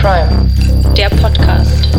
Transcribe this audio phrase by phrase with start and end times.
[0.00, 0.48] Crime,
[0.96, 1.98] der Podcast.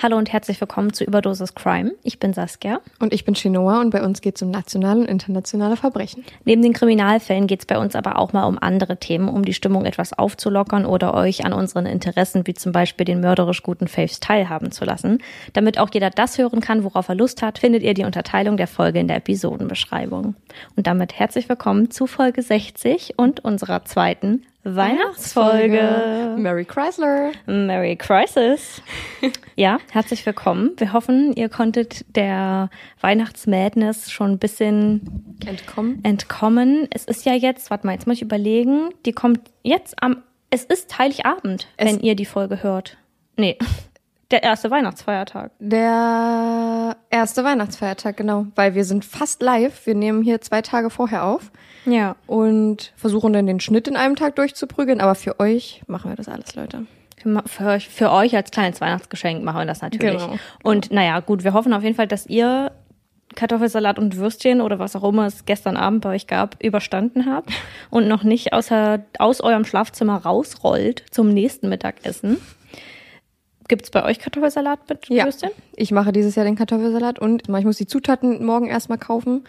[0.00, 1.92] Hallo und herzlich willkommen zu Überdosis Crime.
[2.04, 2.80] Ich bin Saskia.
[2.98, 6.24] Und ich bin Chinoa und bei uns geht es um nationale und internationale Verbrechen.
[6.46, 9.52] Neben den Kriminalfällen geht es bei uns aber auch mal um andere Themen, um die
[9.52, 14.20] Stimmung etwas aufzulockern oder euch an unseren Interessen wie zum Beispiel den mörderisch guten Faves
[14.20, 15.18] teilhaben zu lassen.
[15.52, 18.68] Damit auch jeder das hören kann, worauf er Lust hat, findet ihr die Unterteilung der
[18.68, 20.34] Folge in der Episodenbeschreibung.
[20.76, 24.44] Und damit herzlich willkommen zu Folge 60 und unserer zweiten
[24.76, 26.34] Weihnachtsfolge.
[26.38, 27.32] Mary Chrysler.
[27.46, 28.82] Merry Crisis.
[29.56, 30.70] Ja, herzlich willkommen.
[30.76, 35.98] Wir hoffen, ihr konntet der Weihnachtsmadness schon ein bisschen Entkommen.
[36.04, 36.86] entkommen.
[36.92, 40.62] Es ist ja jetzt, warte mal, jetzt muss ich überlegen, die kommt jetzt am, es
[40.64, 42.98] ist Heiligabend, Es- wenn ihr die Folge hört.
[43.36, 43.58] Nee,
[44.30, 45.52] der erste Weihnachtsfeiertag.
[45.58, 48.46] Der erste Weihnachtsfeiertag, genau.
[48.54, 49.86] Weil wir sind fast live.
[49.86, 51.50] Wir nehmen hier zwei Tage vorher auf
[51.86, 52.16] Ja.
[52.26, 55.00] und versuchen dann den Schnitt in einem Tag durchzuprügeln.
[55.00, 56.86] Aber für euch machen wir das alles, Leute.
[57.46, 60.22] Für, euch, für euch als kleines Weihnachtsgeschenk machen wir das natürlich.
[60.22, 60.36] Genau.
[60.62, 62.70] Und naja, gut, wir hoffen auf jeden Fall, dass ihr
[63.34, 67.50] Kartoffelsalat und Würstchen oder was auch immer es gestern Abend bei euch gab, überstanden habt
[67.90, 72.38] und noch nicht außer, aus eurem Schlafzimmer rausrollt zum nächsten Mittagessen.
[73.68, 75.24] Gibt's bei euch Kartoffelsalat mit Ja.
[75.24, 75.50] Würstchen?
[75.76, 79.44] Ich mache dieses Jahr den Kartoffelsalat und ich muss die Zutaten morgen erstmal kaufen,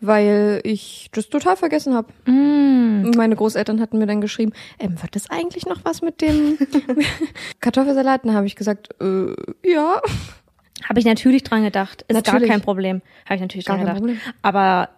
[0.00, 2.08] weil ich das total vergessen habe.
[2.30, 3.12] Mm.
[3.16, 6.58] Meine Großeltern hatten mir dann geschrieben, ähm, wird das eigentlich noch was mit dem
[7.60, 8.24] Kartoffelsalat?
[8.24, 9.34] Dann habe ich gesagt, äh,
[9.64, 10.00] ja.
[10.88, 12.04] Habe ich natürlich dran gedacht.
[12.08, 12.48] Ist Natürlich.
[12.48, 13.02] gar kein Problem.
[13.26, 13.98] Habe ich natürlich Gar dran gedacht.
[13.98, 14.20] Problem.
[14.42, 14.88] Aber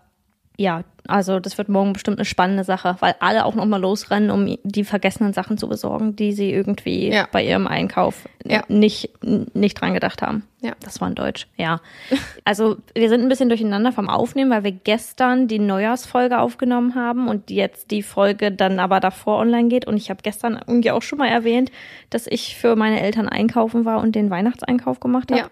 [0.57, 4.57] ja, also das wird morgen bestimmt eine spannende Sache, weil alle auch nochmal losrennen, um
[4.63, 7.29] die vergessenen Sachen zu besorgen, die sie irgendwie Ja.
[7.31, 8.63] bei ihrem Einkauf Ja.
[8.69, 10.45] nicht, nicht dran gedacht haben.
[10.61, 10.73] Ja.
[10.83, 11.81] Das war in Deutsch, ja.
[12.45, 17.29] Also wir sind ein bisschen durcheinander vom Aufnehmen, weil wir gestern die Neujahrsfolge aufgenommen haben
[17.29, 19.87] und jetzt die Folge dann aber davor online geht.
[19.87, 21.71] Und ich habe gestern irgendwie auch schon mal erwähnt,
[22.09, 25.41] dass ich für meine Eltern einkaufen war und den Weihnachtseinkauf gemacht habe.
[25.43, 25.47] Ja.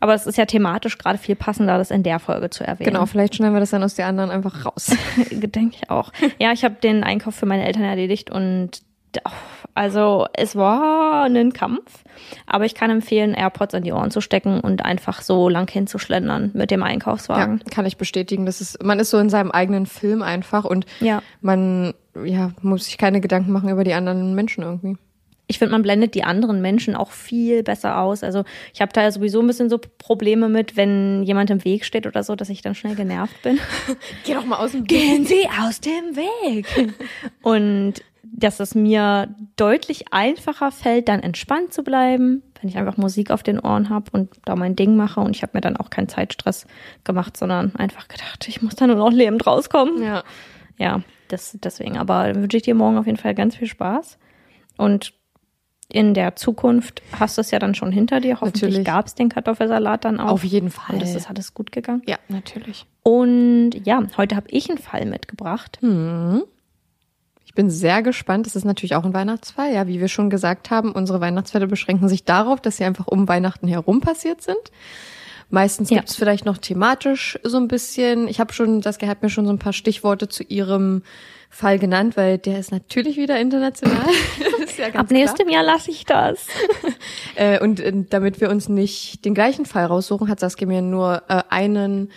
[0.00, 2.92] Aber es ist ja thematisch gerade viel passender, das in der Folge zu erwähnen.
[2.92, 4.90] Genau, vielleicht schneiden wir das dann aus der anderen einfach raus.
[5.30, 6.12] Denke ich auch.
[6.38, 8.82] Ja, ich habe den Einkauf für meine Eltern erledigt und
[9.24, 9.30] oh,
[9.74, 12.04] also es war ein Kampf,
[12.46, 16.50] aber ich kann empfehlen, AirPods in die Ohren zu stecken und einfach so lang hinzuschlendern
[16.54, 17.60] mit dem Ja, Einkaufswagen.
[17.70, 18.44] kann ich bestätigen.
[18.46, 21.22] Das ist, man ist so in seinem eigenen Film einfach und Ja.
[21.40, 21.94] man
[22.24, 24.96] ja, muss sich keine Gedanken machen über die anderen Menschen irgendwie.
[25.48, 28.22] Ich finde, man blendet die anderen Menschen auch viel besser aus.
[28.22, 31.84] Also ich habe da ja sowieso ein bisschen so Probleme mit, wenn jemand im Weg
[31.84, 33.58] steht oder so, dass ich dann schnell genervt bin.
[34.24, 36.94] Geh doch mal aus dem Gehen Sie aus dem Weg.
[37.42, 43.30] Und dass es mir deutlich einfacher fällt, dann entspannt zu bleiben, wenn ich einfach Musik
[43.30, 45.20] auf den Ohren habe und da mein Ding mache.
[45.20, 46.66] Und ich habe mir dann auch keinen Zeitstress
[47.04, 50.02] gemacht, sondern einfach gedacht, ich muss da nur noch lebend rauskommen.
[50.02, 50.24] Ja.
[50.78, 51.96] Ja, das, deswegen.
[51.98, 54.18] Aber wünsche ich dir morgen auf jeden Fall ganz viel Spaß.
[54.76, 55.12] Und
[55.90, 58.40] in der Zukunft hast du es ja dann schon hinter dir.
[58.40, 60.32] Hoffentlich gab es den Kartoffelsalat dann auch.
[60.32, 60.96] Auf jeden Fall.
[60.96, 62.02] Und es ist alles gut gegangen.
[62.06, 62.84] Ja, natürlich.
[63.02, 65.78] Und ja, heute habe ich einen Fall mitgebracht.
[67.46, 68.46] Ich bin sehr gespannt.
[68.46, 69.72] Es ist natürlich auch ein Weihnachtsfall.
[69.72, 73.26] Ja, wie wir schon gesagt haben, unsere Weihnachtsfälle beschränken sich darauf, dass sie einfach um
[73.26, 74.58] Weihnachten herum passiert sind.
[75.50, 75.96] Meistens Ja.
[75.98, 78.28] gibt es vielleicht noch thematisch so ein bisschen.
[78.28, 81.02] Ich habe schon, Saskia hat mir schon so ein paar Stichworte zu ihrem
[81.50, 84.06] Fall genannt, weil der ist natürlich wieder international.
[84.78, 86.46] Ja Ab nächstem Jahr lasse ich das.
[87.34, 91.22] Äh, und äh, damit wir uns nicht den gleichen Fall raussuchen, hat Saskia mir nur
[91.28, 92.10] äh, einen,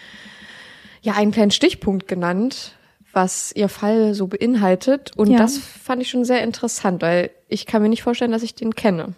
[1.02, 2.74] ja, einen kleinen Stichpunkt genannt,
[3.14, 5.12] was ihr Fall so beinhaltet.
[5.18, 5.38] Und Ja.
[5.40, 8.76] das fand ich schon sehr interessant, weil ich kann mir nicht vorstellen, dass ich den
[8.76, 9.14] kenne.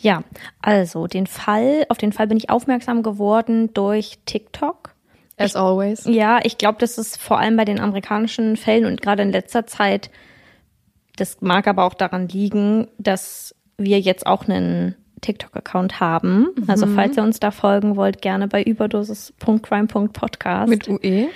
[0.00, 0.22] Ja,
[0.62, 4.94] also den Fall, auf den Fall bin ich aufmerksam geworden durch TikTok.
[5.36, 6.04] As always.
[6.06, 9.66] Ja, ich glaube, das ist vor allem bei den amerikanischen Fällen und gerade in letzter
[9.66, 10.10] Zeit,
[11.16, 16.48] das mag aber auch daran liegen, dass wir jetzt auch einen TikTok-Account haben.
[16.66, 21.28] Also falls ihr uns da folgen wollt, gerne bei überdosis.crime.podcast Mit UE.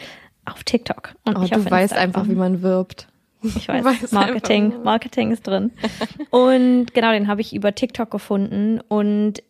[0.45, 3.09] auf TikTok und Oh, du weißt einfach, wie man wirbt.
[3.45, 4.73] Ich weiß, Weiß Marketing.
[4.83, 5.73] Marketing ist drin.
[6.31, 9.43] Und genau, den habe ich über TikTok gefunden und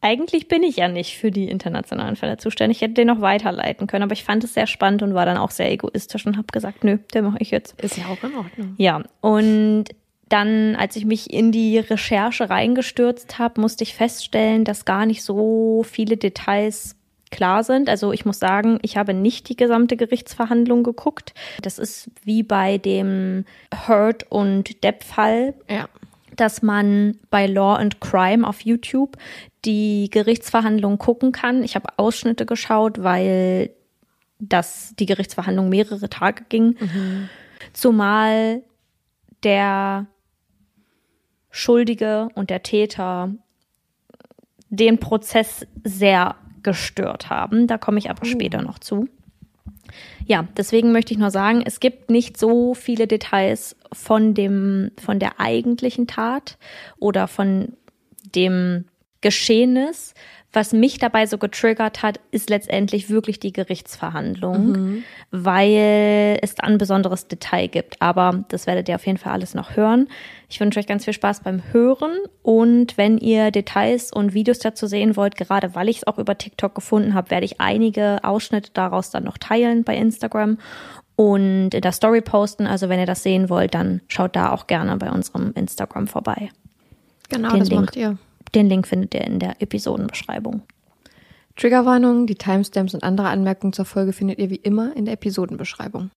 [0.00, 2.78] eigentlich bin ich ja nicht für die internationalen Fälle zuständig.
[2.78, 5.36] Ich hätte den noch weiterleiten können, aber ich fand es sehr spannend und war dann
[5.36, 7.80] auch sehr egoistisch und habe gesagt, nö, den mache ich jetzt.
[7.80, 8.74] Ist ja auch in Ordnung.
[8.76, 9.86] Ja, und
[10.28, 15.22] dann, als ich mich in die Recherche reingestürzt habe, musste ich feststellen, dass gar nicht
[15.22, 16.97] so viele Details
[17.30, 17.88] klar sind.
[17.88, 21.34] Also ich muss sagen, ich habe nicht die gesamte Gerichtsverhandlung geguckt.
[21.62, 23.44] Das ist wie bei dem
[23.86, 25.88] Hurt und Depp-Fall, Ja.
[26.36, 29.16] dass man bei Law and Crime auf YouTube
[29.64, 31.62] die Gerichtsverhandlung gucken kann.
[31.64, 33.70] Ich habe Ausschnitte geschaut, weil
[34.38, 36.76] das die Gerichtsverhandlung mehrere Tage ging.
[37.72, 38.62] Zumal
[39.42, 40.06] der
[41.50, 43.32] Schuldige und der Täter
[44.70, 46.36] den Prozess sehr
[46.68, 47.66] gestört haben.
[47.66, 49.08] Da komme ich aber später noch zu.
[50.26, 55.18] Ja, deswegen möchte ich nur sagen, es gibt nicht so viele Details von dem, von
[55.18, 56.58] der eigentlichen Tat
[56.98, 57.72] oder von
[58.34, 58.84] dem
[59.22, 60.12] Geschehnis.
[60.50, 66.78] Was mich dabei so getriggert hat, ist letztendlich wirklich die Gerichtsverhandlung, weil es da ein
[66.78, 68.00] besonderes Detail gibt.
[68.00, 70.08] Aber das werdet ihr auf jeden Fall alles noch hören.
[70.48, 72.12] Ich wünsche euch ganz viel Spaß beim Hören
[72.42, 76.38] und wenn ihr Details und Videos dazu sehen wollt, gerade weil ich es auch über
[76.38, 80.56] TikTok gefunden habe, werde ich einige Ausschnitte daraus dann noch teilen bei Instagram
[81.14, 82.66] und in der Story posten.
[82.66, 86.48] Also wenn ihr das sehen wollt, dann schaut da auch gerne bei unserem Instagram vorbei.
[87.28, 87.80] Genau, Den das Link.
[87.82, 88.16] macht ihr.
[88.54, 90.62] Den Link findet ihr in der Episodenbeschreibung.
[91.56, 96.10] Triggerwarnungen, die Timestamps und andere Anmerkungen zur Folge findet ihr wie immer in der Episodenbeschreibung.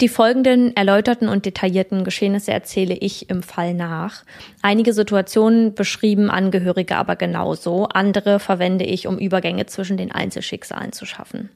[0.00, 4.24] Die folgenden erläuterten und detaillierten Geschehnisse erzähle ich im Fall nach.
[4.62, 11.04] Einige Situationen beschrieben Angehörige aber genauso, andere verwende ich, um Übergänge zwischen den Einzelschicksalen zu
[11.04, 11.50] schaffen.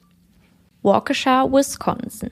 [0.83, 2.29] Waukesha, Wisconsin.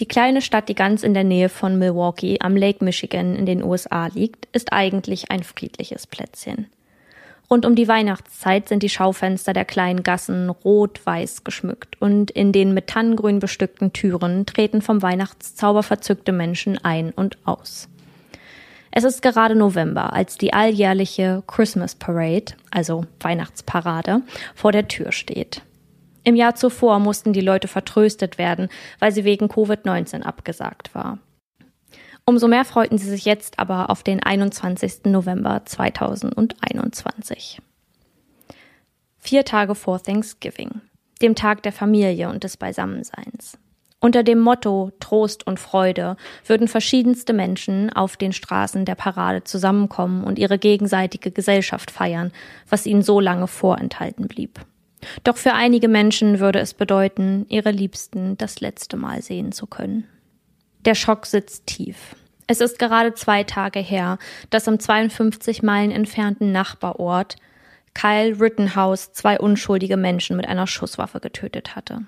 [0.00, 3.62] Die kleine Stadt, die ganz in der Nähe von Milwaukee am Lake Michigan in den
[3.62, 6.66] USA liegt, ist eigentlich ein friedliches Plätzchen.
[7.52, 12.72] Rund um die Weihnachtszeit sind die Schaufenster der kleinen Gassen rot-weiß geschmückt und in den
[12.72, 17.90] mit Tannengrün bestückten Türen treten vom Weihnachtszauber verzückte Menschen ein und aus.
[18.90, 24.22] Es ist gerade November, als die alljährliche Christmas Parade, also Weihnachtsparade,
[24.54, 25.60] vor der Tür steht.
[26.24, 31.18] Im Jahr zuvor mussten die Leute vertröstet werden, weil sie wegen Covid-19 abgesagt war.
[32.24, 35.06] Umso mehr freuten sie sich jetzt aber auf den 21.
[35.06, 37.60] November 2021.
[39.18, 40.82] Vier Tage vor Thanksgiving,
[41.20, 43.58] dem Tag der Familie und des Beisammenseins.
[43.98, 50.24] Unter dem Motto Trost und Freude würden verschiedenste Menschen auf den Straßen der Parade zusammenkommen
[50.24, 52.32] und ihre gegenseitige Gesellschaft feiern,
[52.68, 54.60] was ihnen so lange vorenthalten blieb.
[55.22, 60.08] Doch für einige Menschen würde es bedeuten, ihre Liebsten das letzte Mal sehen zu können.
[60.84, 62.16] Der Schock sitzt tief.
[62.46, 64.18] Es ist gerade zwei Tage her,
[64.50, 67.36] dass im 52 Meilen entfernten Nachbarort
[67.94, 72.02] Kyle Rittenhouse zwei unschuldige Menschen mit einer Schusswaffe getötet hatte.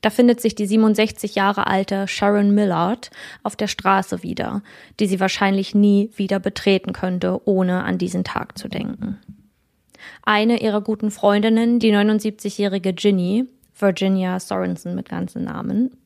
[0.00, 3.10] Da findet sich die 67 Jahre alte Sharon Millard
[3.42, 4.62] auf der Straße wieder,
[5.00, 9.18] die sie wahrscheinlich nie wieder betreten könnte, ohne an diesen Tag zu denken.
[10.22, 13.46] Eine ihrer guten Freundinnen, die 79-jährige Ginny,
[13.78, 15.96] Virginia Sorensen mit ganzen Namen,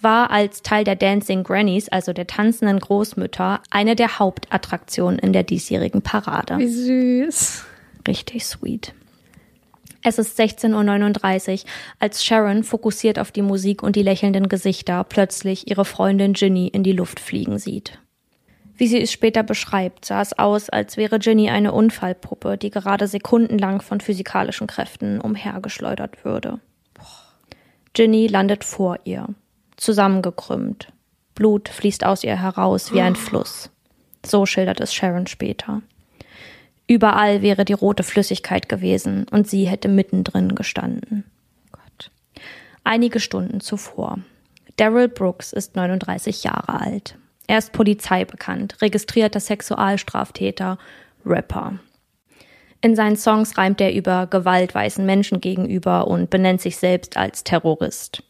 [0.00, 5.42] war als Teil der Dancing Grannies, also der tanzenden Großmütter, eine der Hauptattraktionen in der
[5.42, 6.58] diesjährigen Parade.
[6.58, 7.64] Wie süß.
[8.06, 8.94] Richtig sweet.
[10.04, 15.68] Es ist 16.39 Uhr, als Sharon, fokussiert auf die Musik und die lächelnden Gesichter, plötzlich
[15.68, 17.98] ihre Freundin Ginny in die Luft fliegen sieht.
[18.76, 23.08] Wie sie es später beschreibt, sah es aus, als wäre Ginny eine Unfallpuppe, die gerade
[23.08, 26.60] sekundenlang von physikalischen Kräften umhergeschleudert würde.
[27.92, 29.26] Ginny landet vor ihr,
[29.78, 30.92] zusammengekrümmt.
[31.34, 33.70] Blut fließt aus ihr heraus wie ein Fluss.
[34.26, 35.82] So schildert es Sharon später.
[36.86, 41.24] Überall wäre die rote Flüssigkeit gewesen und sie hätte mittendrin gestanden.
[41.70, 42.10] Gott.
[42.82, 44.18] Einige Stunden zuvor.
[44.76, 47.16] Daryl Brooks ist 39 Jahre alt.
[47.46, 50.78] Er ist polizeibekannt, registrierter Sexualstraftäter,
[51.24, 51.78] Rapper.
[52.80, 57.44] In seinen Songs reimt er über Gewalt weißen Menschen gegenüber und benennt sich selbst als
[57.44, 58.22] Terrorist.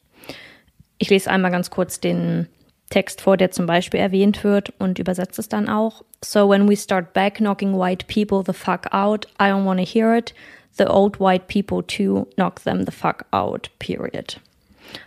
[0.98, 2.48] Ich lese einmal ganz kurz den
[2.90, 6.02] Text vor, der zum Beispiel erwähnt wird und übersetze es dann auch.
[6.24, 10.16] So when we start back knocking white people the fuck out, I don't wanna hear
[10.16, 10.34] it.
[10.72, 14.40] The old white people too, knock them the fuck out, period.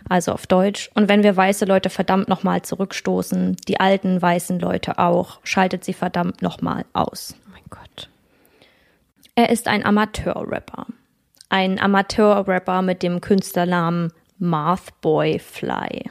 [0.08, 0.90] Also auf Deutsch.
[0.94, 5.92] Und wenn wir weiße Leute verdammt nochmal zurückstoßen, die alten weißen Leute auch, schaltet sie
[5.92, 7.34] verdammt nochmal aus.
[7.46, 8.08] Oh mein Gott.
[9.34, 10.86] Er ist ein Amateur-Rapper.
[11.48, 16.10] Ein Amateur-Rapper mit dem Künstlernamen Marth Boy Fly.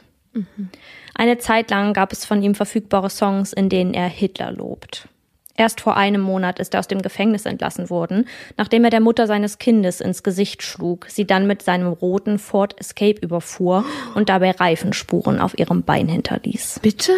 [1.14, 5.06] Eine Zeit lang gab es von ihm verfügbare Songs, in denen er Hitler lobt.
[5.54, 9.26] Erst vor einem Monat ist er aus dem Gefängnis entlassen worden, nachdem er der Mutter
[9.26, 13.84] seines Kindes ins Gesicht schlug, sie dann mit seinem roten Ford Escape überfuhr
[14.14, 16.80] und dabei Reifenspuren auf ihrem Bein hinterließ.
[16.82, 17.12] Bitte?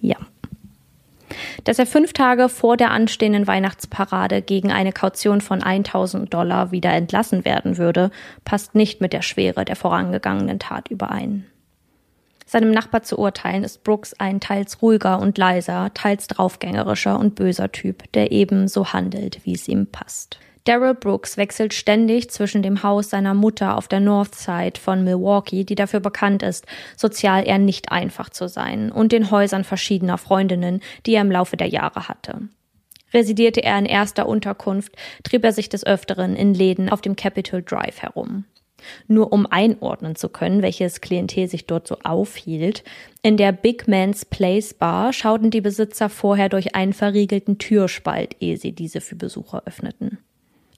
[0.00, 0.16] Ja.
[1.64, 6.92] Dass er fünf Tage vor der anstehenden Weihnachtsparade gegen eine Kaution von 1000 Dollar wieder
[6.92, 8.10] entlassen werden würde,
[8.44, 11.46] passt nicht mit der Schwere der vorangegangenen Tat überein.
[12.46, 17.72] Seinem Nachbar zu urteilen ist Brooks ein teils ruhiger und leiser, teils draufgängerischer und böser
[17.72, 20.38] Typ, der ebenso handelt, wie es ihm passt.
[20.64, 25.64] Daryl Brooks wechselt ständig zwischen dem Haus seiner Mutter auf der North Side von Milwaukee,
[25.64, 26.64] die dafür bekannt ist,
[26.96, 31.58] sozial eher nicht einfach zu sein, und den Häusern verschiedener Freundinnen, die er im Laufe
[31.58, 32.48] der Jahre hatte.
[33.12, 37.62] Residierte er in erster Unterkunft, trieb er sich des Öfteren in Läden auf dem Capitol
[37.62, 38.46] Drive herum.
[39.06, 42.84] Nur um einordnen zu können, welches Klientel sich dort so aufhielt,
[43.22, 48.56] in der Big Man's Place Bar schauten die Besitzer vorher durch einen verriegelten Türspalt, ehe
[48.56, 50.18] sie diese für Besucher öffneten.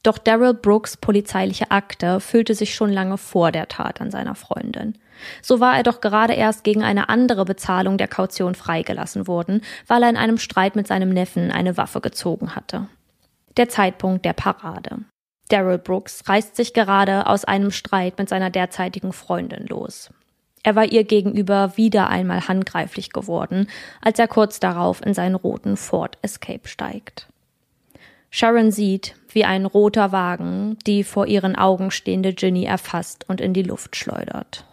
[0.06, 4.96] Doch Daryl Brooks polizeiliche Akte füllte sich schon lange vor der Tat an seiner Freundin.
[5.42, 10.04] So war er doch gerade erst gegen eine andere Bezahlung der Kaution freigelassen worden, weil
[10.04, 12.86] er in einem Streit mit seinem Neffen eine Waffe gezogen hatte.
[13.56, 14.98] Der Zeitpunkt der Parade.
[15.48, 20.10] Daryl Brooks reißt sich gerade aus einem Streit mit seiner derzeitigen Freundin los.
[20.62, 23.66] Er war ihr gegenüber wieder einmal handgreiflich geworden,
[24.02, 27.26] als er kurz darauf in seinen roten Ford Escape steigt.
[28.38, 33.54] Sharon sieht, wie ein roter Wagen die vor ihren Augen stehende Ginny erfasst und in
[33.54, 34.66] die Luft schleudert.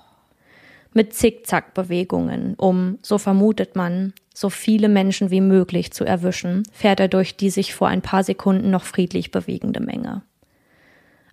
[0.92, 7.08] Mit Zickzackbewegungen, um, so vermutet man, so viele Menschen wie möglich zu erwischen, fährt er
[7.08, 10.24] durch die sich vor ein paar Sekunden noch friedlich bewegende Menge.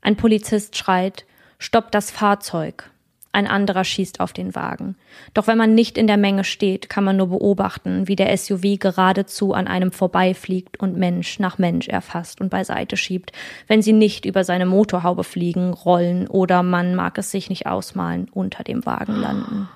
[0.00, 1.24] Ein Polizist schreit,
[1.58, 2.92] Stopp das Fahrzeug,
[3.32, 4.96] ein anderer schießt auf den Wagen.
[5.34, 8.78] Doch wenn man nicht in der Menge steht, kann man nur beobachten, wie der SUV
[8.80, 13.30] geradezu an einem vorbeifliegt und Mensch nach Mensch erfasst und beiseite schiebt,
[13.68, 18.28] wenn sie nicht über seine Motorhaube fliegen, rollen oder man mag es sich nicht ausmalen,
[18.32, 19.68] unter dem Wagen landen.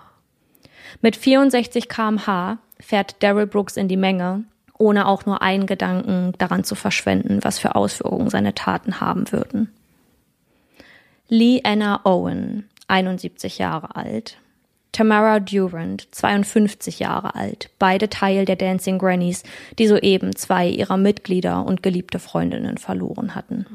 [1.00, 4.44] Mit 64 kmh fährt Daryl Brooks in die Menge,
[4.78, 9.72] ohne auch nur einen Gedanken daran zu verschwenden, was für Auswirkungen seine Taten haben würden.
[11.28, 14.38] Lee Anna Owen 71 Jahre alt.
[14.92, 19.42] Tamara Durant, 52 Jahre alt, beide Teil der Dancing Grannies,
[19.78, 23.66] die soeben zwei ihrer Mitglieder und geliebte Freundinnen verloren hatten.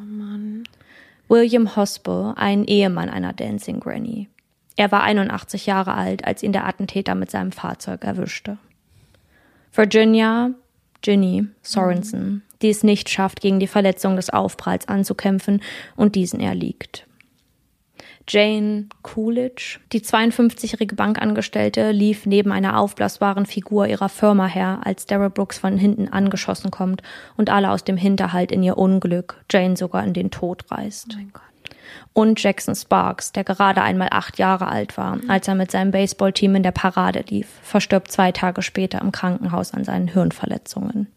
[1.30, 4.30] Oh William Hospo, ein Ehemann einer Dancing Granny.
[4.78, 8.58] Er war 81 Jahre alt, als ihn der Attentäter mit seinem Fahrzeug erwischte.
[9.74, 10.52] Virginia
[11.02, 15.62] Ginny Sorensen, die es nicht schafft, gegen die Verletzung des Aufpralls anzukämpfen
[15.98, 17.06] und diesen erliegt.
[18.32, 25.32] Jane Coolidge, die 52-jährige Bankangestellte, lief neben einer aufblasbaren Figur ihrer Firma her, als Darrell
[25.32, 27.02] Brooks von hinten angeschossen kommt
[27.38, 31.18] und alle aus dem Hinterhalt in ihr Unglück, Jane sogar in den Tod reißt.
[31.18, 31.40] Oh
[32.14, 36.56] und Jackson Sparks, der gerade einmal acht Jahre alt war, als er mit seinem Baseballteam
[36.56, 41.08] in der Parade lief, verstirbt zwei Tage später im Krankenhaus an seinen Hirnverletzungen.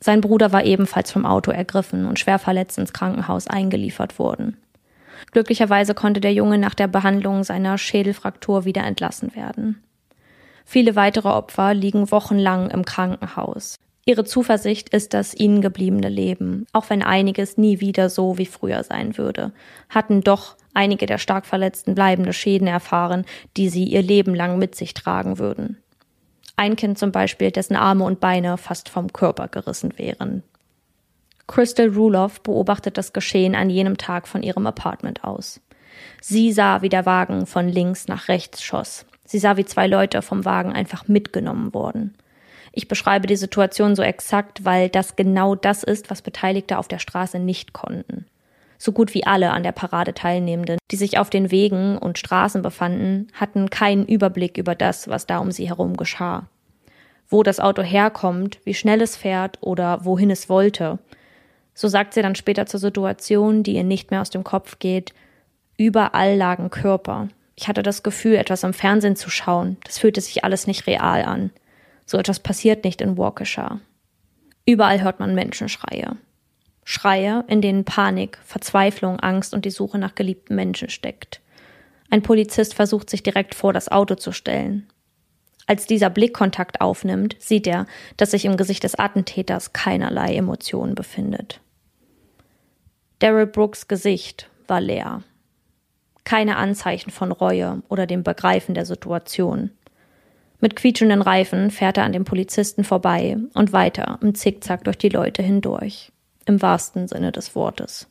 [0.00, 4.56] Sein Bruder war ebenfalls vom Auto ergriffen und schwer verletzt ins Krankenhaus eingeliefert worden.
[5.32, 9.82] Glücklicherweise konnte der Junge nach der Behandlung seiner Schädelfraktur wieder entlassen werden.
[10.64, 13.76] Viele weitere Opfer liegen wochenlang im Krankenhaus.
[14.04, 18.82] Ihre Zuversicht ist das ihnen gebliebene Leben, auch wenn einiges nie wieder so wie früher
[18.82, 19.52] sein würde,
[19.90, 24.74] hatten doch einige der stark Verletzten bleibende Schäden erfahren, die sie ihr Leben lang mit
[24.74, 25.76] sich tragen würden.
[26.56, 30.42] Ein Kind zum Beispiel, dessen Arme und Beine fast vom Körper gerissen wären.
[31.48, 35.60] Crystal Ruloff beobachtet das Geschehen an jenem Tag von ihrem Apartment aus.
[36.20, 39.06] Sie sah, wie der Wagen von links nach rechts schoss.
[39.24, 42.14] Sie sah, wie zwei Leute vom Wagen einfach mitgenommen wurden.
[42.70, 46.98] Ich beschreibe die Situation so exakt, weil das genau das ist, was Beteiligte auf der
[46.98, 48.26] Straße nicht konnten.
[48.76, 52.62] So gut wie alle an der Parade Teilnehmenden, die sich auf den Wegen und Straßen
[52.62, 56.46] befanden, hatten keinen Überblick über das, was da um sie herum geschah.
[57.28, 60.98] Wo das Auto herkommt, wie schnell es fährt oder wohin es wollte,
[61.78, 65.14] so sagt sie dann später zur Situation, die ihr nicht mehr aus dem Kopf geht,
[65.76, 67.28] überall lagen Körper.
[67.54, 69.76] Ich hatte das Gefühl, etwas am Fernsehen zu schauen.
[69.84, 71.52] Das fühlte sich alles nicht real an.
[72.04, 73.78] So etwas passiert nicht in Waukesha.
[74.66, 76.16] Überall hört man Menschenschreie.
[76.82, 81.40] Schreie, in denen Panik, Verzweiflung, Angst und die Suche nach geliebten Menschen steckt.
[82.10, 84.88] Ein Polizist versucht sich direkt vor das Auto zu stellen.
[85.68, 91.60] Als dieser Blickkontakt aufnimmt, sieht er, dass sich im Gesicht des Attentäters keinerlei Emotionen befindet.
[93.20, 95.22] Daryl Brooks Gesicht war leer.
[96.22, 99.70] Keine Anzeichen von Reue oder dem Begreifen der Situation.
[100.60, 105.08] Mit quietschenden Reifen fährt er an dem Polizisten vorbei und weiter im Zickzack durch die
[105.08, 106.12] Leute hindurch.
[106.46, 108.08] Im wahrsten Sinne des Wortes.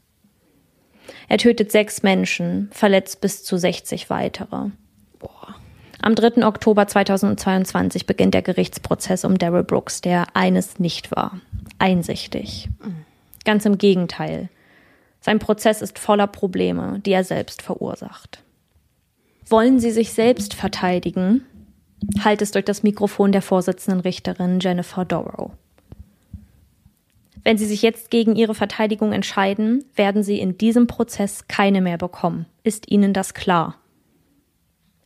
[1.30, 4.72] Er tötet sechs Menschen, verletzt bis zu 60 weitere.
[5.20, 5.56] Boah.
[6.02, 6.46] Am 3.
[6.46, 11.40] Oktober 2022 beginnt der Gerichtsprozess um Daryl Brooks, der eines nicht war.
[11.80, 12.70] Einsichtig.
[13.46, 14.50] Ganz im Gegenteil.
[15.28, 18.46] Sein Prozess ist voller Probleme, die er selbst verursacht.
[19.46, 21.46] Wollen Sie sich selbst verteidigen?
[22.24, 25.52] Halt es durch das Mikrofon der Vorsitzenden Richterin Jennifer Dorrow.
[27.44, 31.98] Wenn Sie sich jetzt gegen Ihre Verteidigung entscheiden, werden Sie in diesem Prozess keine mehr
[31.98, 32.46] bekommen.
[32.64, 33.76] Ist Ihnen das klar?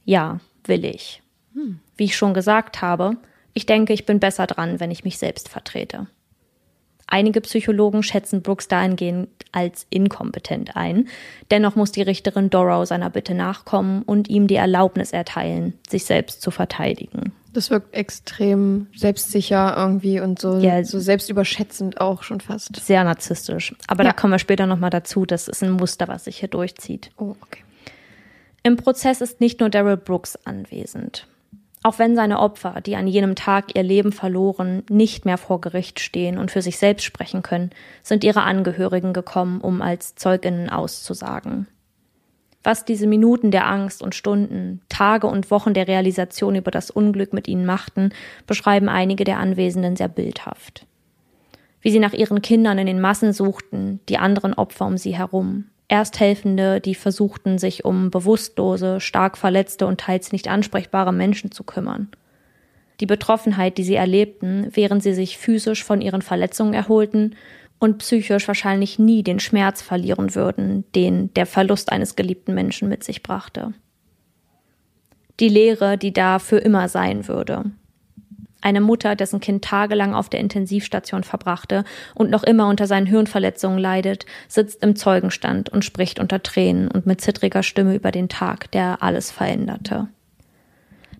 [0.06, 1.24] Ja, will ich.
[1.98, 3.18] Wie ich schon gesagt habe,
[3.56, 6.06] ich denke, ich bin besser dran, wenn ich mich selbst vertrete.
[7.13, 11.10] Einige Psychologen schätzen Brooks dahingehend als inkompetent ein.
[11.51, 16.41] Dennoch muss die Richterin Dorrow seiner Bitte nachkommen und ihm die Erlaubnis erteilen, sich selbst
[16.41, 17.34] zu verteidigen.
[17.53, 20.86] Das wirkt extrem selbstsicher irgendwie und so, Ja.
[20.86, 22.77] so selbstüberschätzend auch schon fast.
[22.77, 23.75] Sehr narzisstisch.
[23.88, 24.12] Aber Ja.
[24.12, 25.25] da kommen wir später nochmal dazu.
[25.25, 27.12] Das ist ein Muster, was sich hier durchzieht.
[27.18, 27.63] Oh, okay.
[28.63, 31.27] Im Prozess ist nicht nur Daryl Brooks anwesend.
[31.84, 36.00] Auch wenn seine Opfer, die an jenem Tag ihr Leben verloren, nicht mehr vor Gericht
[36.00, 37.72] stehen und für sich selbst sprechen können,
[38.04, 41.68] sind ihre Angehörigen gekommen, um als Zeuginnen auszusagen.
[42.64, 47.34] Was diese Minuten der Angst und Stunden, Tage und Wochen der Realisation über das Unglück
[47.34, 48.12] mit ihnen machten,
[48.46, 50.86] beschreiben einige der Anwesenden sehr bildhaft.
[51.82, 55.66] Wie sie nach ihren Kindern in den Massen suchten, die anderen Opfer um sie herum,
[55.91, 62.07] Ersthelfende, die versuchten, sich um bewusstlose, stark verletzte und teils nicht ansprechbare Menschen zu kümmern.
[63.01, 67.36] Die Betroffenheit, die sie erlebten, während sie sich physisch von ihren Verletzungen erholten
[67.77, 73.03] und psychisch wahrscheinlich nie den Schmerz verlieren würden, den der Verlust eines geliebten Menschen mit
[73.03, 73.74] sich brachte.
[75.41, 77.65] Die Leere, die da für immer sein würde,
[78.62, 81.84] eine Mutter, dessen Kind tagelang auf der Intensivstation verbrachte
[82.15, 87.06] und noch immer unter seinen Hirnverletzungen leidet, sitzt im Zeugenstand und spricht unter Tränen und
[87.06, 90.08] mit zittriger Stimme über den Tag, der alles veränderte.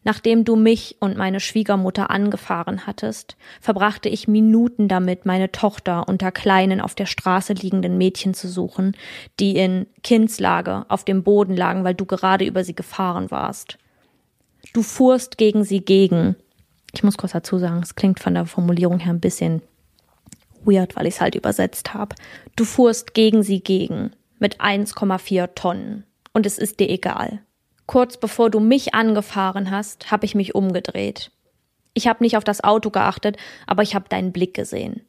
[0.04, 6.32] Nachdem du mich und meine Schwiegermutter angefahren hattest, verbrachte ich Minuten damit, meine Tochter unter
[6.32, 8.96] kleinen auf der Straße liegenden Mädchen zu suchen,
[9.40, 13.78] die in Kindslage auf dem Boden lagen, weil du gerade über sie gefahren warst.
[14.74, 16.36] Du fuhrst gegen sie gegen,
[16.94, 19.62] ich muss kurz dazu sagen, es klingt von der Formulierung her ein bisschen
[20.64, 22.16] weird, weil ich es halt übersetzt habe.
[22.56, 27.40] Du fuhrst gegen sie gegen mit 1,4 Tonnen und es ist dir egal.
[27.86, 31.32] Kurz bevor du mich angefahren hast, habe ich mich umgedreht.
[31.94, 35.02] Ich habe nicht auf das Auto geachtet, aber ich habe deinen Blick gesehen.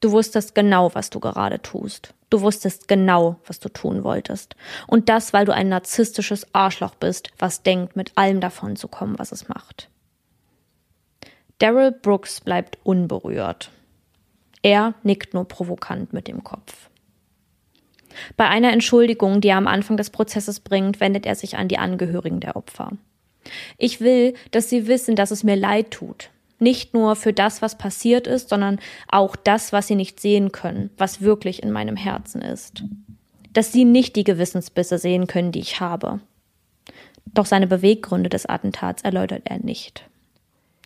[0.00, 2.14] Du wusstest genau, was du gerade tust.
[2.30, 4.54] Du wusstest genau, was du tun wolltest.
[4.86, 9.18] Und das, weil du ein narzisstisches Arschloch bist, was denkt, mit allem davon zu kommen,
[9.18, 9.88] was es macht.
[11.60, 13.70] Daryl Brooks bleibt unberührt.
[14.62, 16.88] Er nickt nur provokant mit dem Kopf.
[18.36, 21.78] Bei einer Entschuldigung, die er am Anfang des Prozesses bringt, wendet er sich an die
[21.78, 22.92] Angehörigen der Opfer.
[23.76, 26.30] Ich will, dass sie wissen, dass es mir leid tut.
[26.58, 30.90] Nicht nur für das, was passiert ist, sondern auch das, was sie nicht sehen können,
[30.96, 32.84] was wirklich in meinem Herzen ist.
[33.52, 36.20] Dass sie nicht die Gewissensbisse sehen können, die ich habe.
[37.26, 40.04] Doch seine Beweggründe des Attentats erläutert er nicht.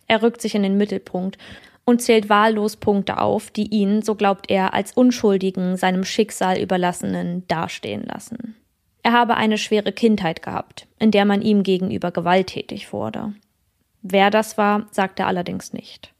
[0.07, 1.37] Er rückt sich in den Mittelpunkt
[1.85, 7.47] und zählt wahllos Punkte auf, die ihn, so glaubt er, als Unschuldigen seinem Schicksal überlassenen
[7.47, 8.55] dastehen lassen.
[9.03, 13.35] Er habe eine schwere Kindheit gehabt, in der man ihm gegenüber gewalttätig wurde.
[14.01, 16.11] Wer das war, sagt er allerdings nicht.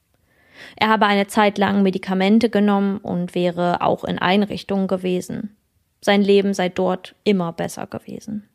[0.75, 5.55] Er habe eine Zeit lang Medikamente genommen und wäre auch in Einrichtungen gewesen.
[6.01, 8.47] Sein Leben sei dort immer besser gewesen.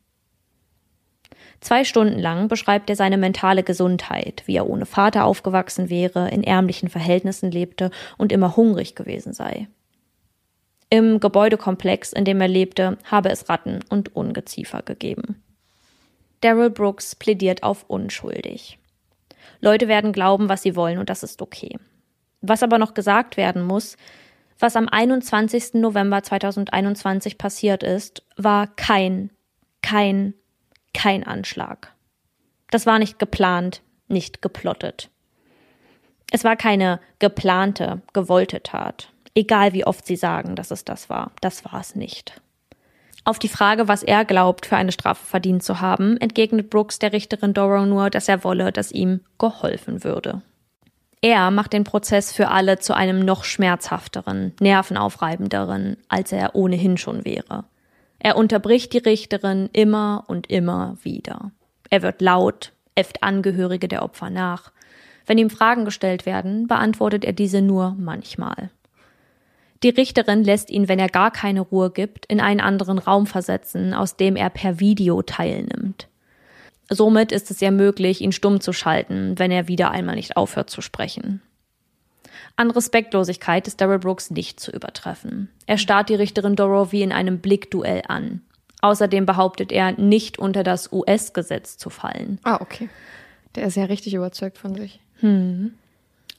[1.61, 6.43] Zwei Stunden lang beschreibt er seine mentale Gesundheit, wie er ohne Vater aufgewachsen wäre, in
[6.43, 9.67] ärmlichen Verhältnissen lebte und immer hungrig gewesen sei.
[10.89, 15.41] Im Gebäudekomplex, in dem er lebte, habe es Ratten und Ungeziefer gegeben.
[16.41, 18.79] Daryl Brooks plädiert auf unschuldig.
[19.61, 21.77] Leute werden glauben, was sie wollen, und das ist okay.
[22.41, 23.95] Was aber noch gesagt werden muss,
[24.57, 25.75] was am 21.
[25.75, 29.29] November 2021 passiert ist, war kein,
[29.83, 30.33] kein,
[30.93, 31.93] kein Anschlag.
[32.69, 35.09] Das war nicht geplant, nicht geplottet.
[36.31, 39.09] Es war keine geplante, gewollte Tat.
[39.35, 42.41] Egal wie oft sie sagen, dass es das war, das war es nicht.
[43.23, 47.13] Auf die Frage, was er glaubt, für eine Strafe verdient zu haben, entgegnet Brooks der
[47.13, 50.41] Richterin Doro nur, dass er wolle, dass ihm geholfen würde.
[51.21, 57.23] Er macht den Prozess für alle zu einem noch schmerzhafteren, nervenaufreibenderen, als er ohnehin schon
[57.25, 57.65] wäre.
[58.23, 61.51] Er unterbricht die Richterin immer und immer wieder.
[61.89, 64.71] Er wird laut, äfft Angehörige der Opfer nach,
[65.25, 68.71] Wenn ihm Fragen gestellt werden, beantwortet er diese nur manchmal.
[69.83, 73.93] Die Richterin lässt ihn, wenn er gar keine Ruhe gibt, in einen anderen Raum versetzen,
[73.93, 76.07] aus dem er per Video teilnimmt.
[76.89, 80.69] Somit ist es ihr möglich, ihn stumm zu schalten, wenn er wieder einmal nicht aufhört
[80.69, 81.41] zu sprechen.
[82.55, 85.49] An Respektlosigkeit ist Daryl Brooks nicht zu übertreffen.
[85.65, 88.41] Er starrt die Richterin Doro wie in einem Blickduell an.
[88.81, 92.39] Außerdem behauptet er, nicht unter das US-Gesetz zu fallen.
[92.43, 92.89] Ah, okay.
[93.55, 94.99] Der ist ja richtig überzeugt von sich.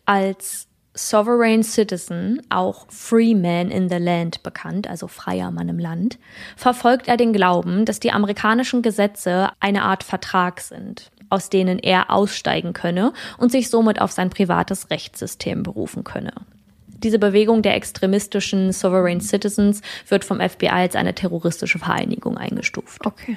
[0.06, 6.18] Als Sovereign Citizen, auch Free Man in the Land bekannt, also freier Mann im Land,
[6.56, 12.10] verfolgt er den Glauben, dass die amerikanischen Gesetze eine Art Vertrag sind, aus denen er
[12.10, 16.32] aussteigen könne und sich somit auf sein privates Rechtssystem berufen könne.
[16.88, 23.04] Diese Bewegung der extremistischen Sovereign Citizens wird vom FBI als eine terroristische Vereinigung eingestuft.
[23.04, 23.36] Okay.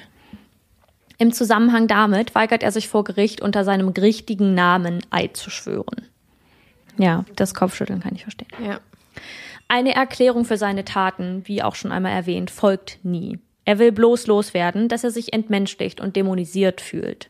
[1.17, 6.05] Im Zusammenhang damit weigert er sich vor Gericht unter seinem richtigen Namen Eid zu schwören.
[6.97, 8.49] Ja, das Kopfschütteln kann ich verstehen.
[8.63, 8.79] Ja.
[9.67, 13.39] Eine Erklärung für seine Taten, wie auch schon einmal erwähnt, folgt nie.
[13.63, 17.29] Er will bloß loswerden, dass er sich entmenschlicht und dämonisiert fühlt.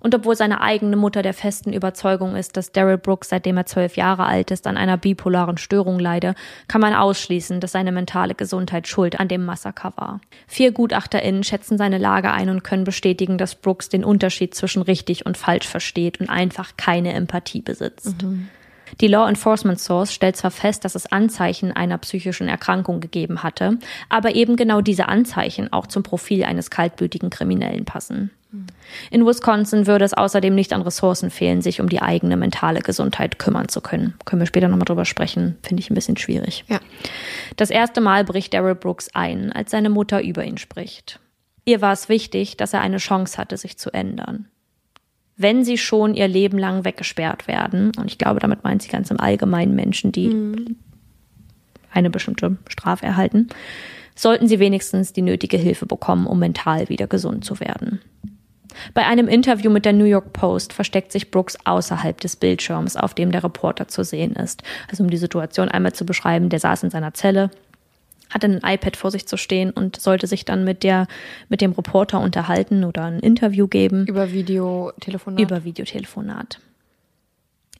[0.00, 3.96] Und obwohl seine eigene Mutter der festen Überzeugung ist, dass Daryl Brooks, seitdem er zwölf
[3.96, 6.34] Jahre alt ist, an einer bipolaren Störung leide,
[6.68, 10.20] kann man ausschließen, dass seine mentale Gesundheit schuld an dem Massaker war.
[10.46, 15.26] Vier GutachterInnen schätzen seine Lage ein und können bestätigen, dass Brooks den Unterschied zwischen richtig
[15.26, 18.16] und falsch versteht und einfach keine Empathie besitzt.
[19.00, 23.78] Die Law Enforcement Source stellt zwar fest, dass es Anzeichen einer psychischen Erkrankung gegeben hatte,
[24.08, 28.30] aber eben genau diese Anzeichen auch zum Profil eines kaltblütigen Kriminellen passen.
[29.10, 33.38] In Wisconsin würde es außerdem nicht an Ressourcen fehlen, sich um die eigene mentale Gesundheit
[33.38, 34.14] kümmern zu können.
[34.24, 36.64] Können wir später nochmal drüber sprechen, finde ich ein bisschen schwierig.
[36.68, 36.80] Ja.
[37.56, 41.20] Das erste Mal bricht Daryl Brooks ein, als seine Mutter über ihn spricht.
[41.64, 44.48] Ihr war es wichtig, dass er eine Chance hatte, sich zu ändern
[45.42, 49.10] wenn sie schon ihr Leben lang weggesperrt werden, und ich glaube, damit meint sie ganz
[49.10, 50.76] im Allgemeinen Menschen, die
[51.90, 53.48] eine bestimmte Strafe erhalten,
[54.14, 58.02] sollten sie wenigstens die nötige Hilfe bekommen, um mental wieder gesund zu werden.
[58.94, 63.14] Bei einem Interview mit der New York Post versteckt sich Brooks außerhalb des Bildschirms, auf
[63.14, 64.62] dem der Reporter zu sehen ist.
[64.90, 67.50] Also um die Situation einmal zu beschreiben, der saß in seiner Zelle,
[68.30, 71.08] hatte ein iPad vor sich zu stehen und sollte sich dann mit der,
[71.48, 75.40] mit dem Reporter unterhalten oder ein Interview geben Über Videotelefonat.
[75.40, 76.60] über Videotelefonat.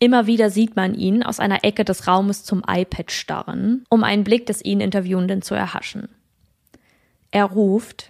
[0.00, 4.24] Immer wieder sieht man ihn aus einer Ecke des Raumes zum iPad starren, um einen
[4.24, 6.08] Blick des ihn Interviewenden zu erhaschen.
[7.30, 8.09] Er ruft,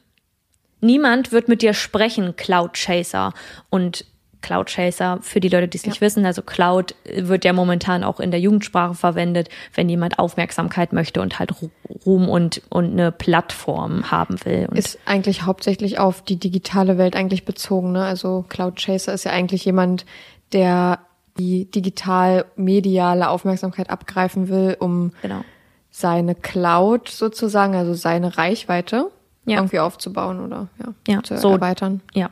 [0.80, 3.32] Niemand wird mit dir sprechen, Cloud Chaser.
[3.68, 4.04] Und
[4.42, 8.20] Cloud Chaser, für die Leute, die es nicht wissen, also Cloud wird ja momentan auch
[8.20, 11.70] in der Jugendsprache verwendet, wenn jemand Aufmerksamkeit möchte und halt Ru-
[12.06, 14.66] Ruhm und, und eine Plattform haben will.
[14.70, 17.92] Und ist eigentlich hauptsächlich auf die digitale Welt eigentlich bezogen.
[17.92, 18.02] Ne?
[18.02, 20.06] Also Cloud Chaser ist ja eigentlich jemand,
[20.52, 21.00] der
[21.38, 25.42] die digital-mediale Aufmerksamkeit abgreifen will, um genau.
[25.90, 29.10] seine Cloud sozusagen, also seine Reichweite
[29.50, 29.58] Ja.
[29.58, 32.00] irgendwie aufzubauen oder ja, Ja, zu so- erweitern.
[32.14, 32.30] ja,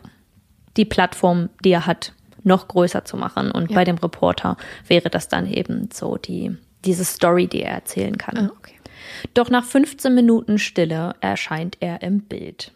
[0.77, 2.13] die Plattform, die er hat,
[2.45, 3.51] noch größer zu machen.
[3.51, 3.75] Und Ja.
[3.77, 8.37] bei dem Reporter wäre das dann eben so die, diese Story, die er erzählen kann.
[8.39, 8.75] Ah, okay.
[9.35, 12.73] Doch nach 15 Minuten Stille erscheint er im Bild.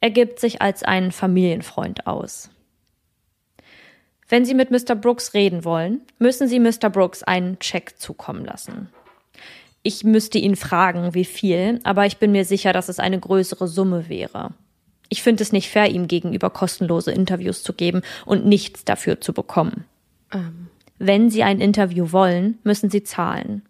[0.00, 2.50] Er gibt sich als einen Familienfreund aus.
[4.28, 4.94] Wenn Sie mit Mr.
[4.94, 6.88] Brooks reden wollen, müssen Sie Mr.
[6.90, 8.88] Brooks einen Check zukommen lassen.
[9.82, 13.66] Ich müsste ihn fragen, wie viel, aber ich bin mir sicher, dass es eine größere
[13.66, 14.50] Summe wäre.
[15.08, 19.32] Ich finde es nicht fair, ihm gegenüber kostenlose Interviews zu geben und nichts dafür zu
[19.32, 19.84] bekommen.
[20.98, 23.62] Wenn Sie ein Interview wollen, müssen Sie zahlen.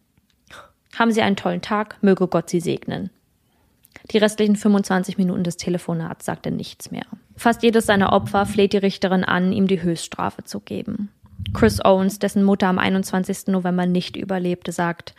[0.94, 3.11] Haben Sie einen tollen Tag, möge Gott Sie segnen.
[4.11, 7.07] Die restlichen 25 Minuten des Telefonats sagte nichts mehr.
[7.37, 11.11] Fast jedes seiner Opfer fleht die Richterin an, ihm die Höchststrafe zu geben.
[11.55, 13.48] Chris Owens, dessen Mutter am 21.
[13.48, 15.14] November nicht überlebte, sagt,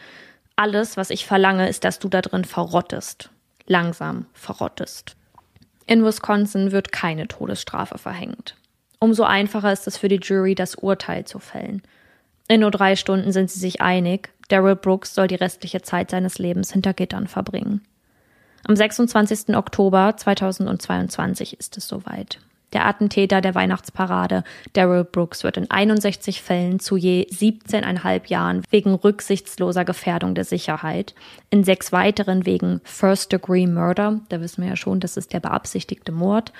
[0.56, 3.30] alles, was ich verlange, ist, dass du da drin verrottest.
[3.66, 5.16] Langsam verrottest.
[5.86, 8.56] In Wisconsin wird keine Todesstrafe verhängt.
[9.00, 11.82] Umso einfacher ist es für die Jury, das Urteil zu fällen.
[12.48, 16.38] In nur drei Stunden sind sie sich einig, Daryl Brooks soll die restliche Zeit seines
[16.38, 17.82] Lebens hinter Gittern verbringen.
[18.66, 19.56] Am 26.
[19.56, 22.40] Oktober 2022 ist es soweit.
[22.74, 28.96] Der Attentäter der Weihnachtsparade, Daryl Brooks, wird in 61 Fällen zu je 17,5 Jahren wegen
[28.96, 31.14] rücksichtsloser Gefährdung der Sicherheit,
[31.52, 36.12] in sechs weiteren wegen First-Degree Murder, da wissen wir ja schon, das ist der beabsichtigte
[36.12, 36.52] Mord,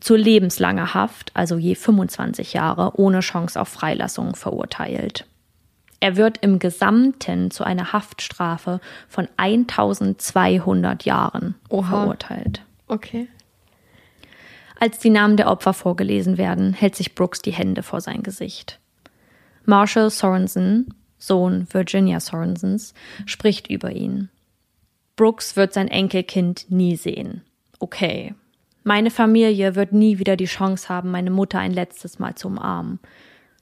[0.00, 5.26] zu lebenslanger Haft, also je 25 Jahre, ohne Chance auf Freilassung verurteilt.
[6.00, 11.88] Er wird im Gesamten zu einer Haftstrafe von 1200 Jahren Oha.
[11.88, 12.62] verurteilt.
[12.86, 13.28] Okay.
[14.80, 18.78] Als die Namen der Opfer vorgelesen werden, hält sich Brooks die Hände vor sein Gesicht.
[19.64, 22.94] Marshall Sorensen, Sohn Virginia Sorensens,
[23.26, 24.28] spricht über ihn.
[25.16, 27.42] Brooks wird sein Enkelkind nie sehen.
[27.80, 28.34] Okay.
[28.84, 33.00] Meine Familie wird nie wieder die Chance haben, meine Mutter ein letztes Mal zu umarmen.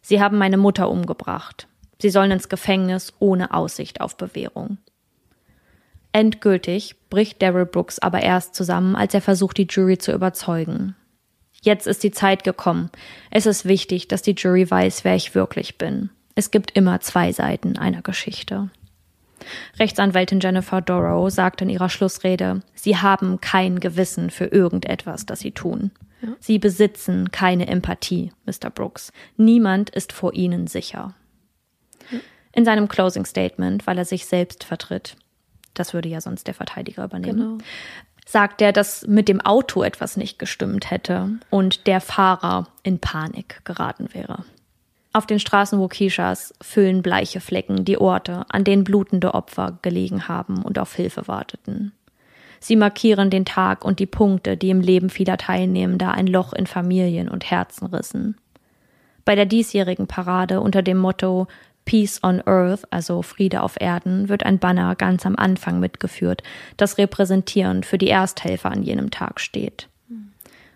[0.03, 1.67] Sie haben meine Mutter umgebracht.
[1.99, 4.77] Sie sollen ins Gefängnis ohne Aussicht auf Bewährung.
[6.13, 10.95] Endgültig bricht Daryl Brooks aber erst zusammen, als er versucht, die Jury zu überzeugen.
[11.63, 12.91] Jetzt ist die Zeit gekommen.
[13.31, 16.11] Es ist wichtig, dass die Jury weiß, wer ich wirklich bin.
[16.35, 18.71] Es gibt immer zwei Seiten einer Geschichte.
[19.79, 25.53] Rechtsanwältin Jennifer Dorrow sagt in ihrer Schlussrede, Sie haben kein Gewissen für irgendetwas, das Sie
[25.53, 25.91] tun.
[26.23, 26.29] Ja.
[26.41, 28.71] Sie besitzen keine Empathie, Mr.
[28.71, 29.13] Brooks.
[29.37, 31.15] Niemand ist vor Ihnen sicher.
[32.53, 35.17] In seinem Closing Statement, weil er sich selbst vertritt,
[35.75, 37.59] das würde ja sonst der Verteidiger übernehmen, genau.
[38.27, 43.65] Sagt er, dass mit dem Auto etwas nicht gestimmt hätte und der Fahrer in Panik
[43.65, 44.45] geraten wäre.
[45.13, 50.63] Auf den Straßen Wokishas füllen bleiche Flecken die Orte, an denen blutende Opfer gelegen haben
[50.63, 51.93] und auf Hilfe warteten.
[52.61, 56.67] Sie markieren den Tag und die Punkte, die im Leben vieler Teilnehmender ein Loch in
[56.67, 58.37] Familien und Herzen rissen.
[59.25, 61.47] Bei der diesjährigen Parade unter dem Motto
[61.87, 66.43] Peace on Earth, also Friede auf Erden, wird ein Banner ganz am Anfang mitgeführt,
[66.77, 69.89] das repräsentierend für die Ersthelfer an jenem Tag steht.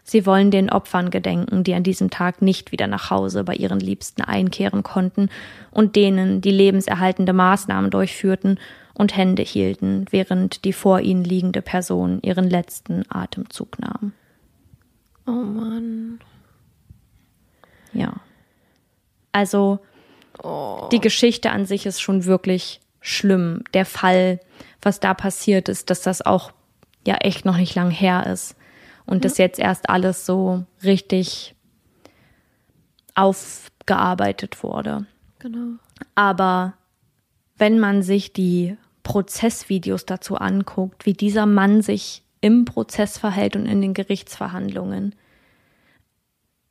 [0.03, 3.79] Sie wollen den Opfern gedenken, die an diesem Tag nicht wieder nach Hause bei ihren
[3.79, 5.29] Liebsten einkehren konnten
[5.70, 8.59] und denen, die lebenserhaltende Maßnahmen durchführten
[8.94, 14.12] und Hände hielten, während die vor ihnen liegende Person ihren letzten Atemzug nahm.
[15.27, 16.18] Oh Mann.
[17.92, 18.14] Ja.
[19.33, 19.79] Also,
[20.42, 20.88] Oh.
[20.92, 23.64] Die Geschichte an sich ist schon wirklich schlimm.
[23.74, 24.40] Der Fall,
[24.83, 26.53] was da passiert ist, dass das auch
[27.07, 28.57] ja echt noch nicht lang her ist
[29.07, 29.20] und ja.
[29.22, 31.55] das jetzt erst alles so richtig
[33.14, 35.07] aufgearbeitet wurde.
[35.38, 35.79] Genau.
[36.14, 36.74] Aber
[37.57, 43.66] wenn man sich die Prozessvideos dazu anguckt, wie dieser Mann sich im Prozess verhält und
[43.66, 45.14] in den Gerichtsverhandlungen,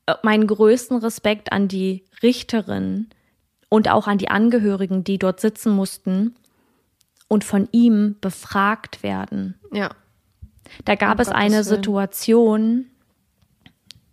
[0.08, 3.10] äh, meinen größten Respekt an die Richterin,
[3.70, 6.36] und auch an die Angehörigen, die dort sitzen mussten
[7.28, 9.60] und von ihm befragt werden.
[9.72, 9.92] Ja.
[10.86, 11.64] Da gab um es Gottes eine.
[11.64, 12.86] Situation,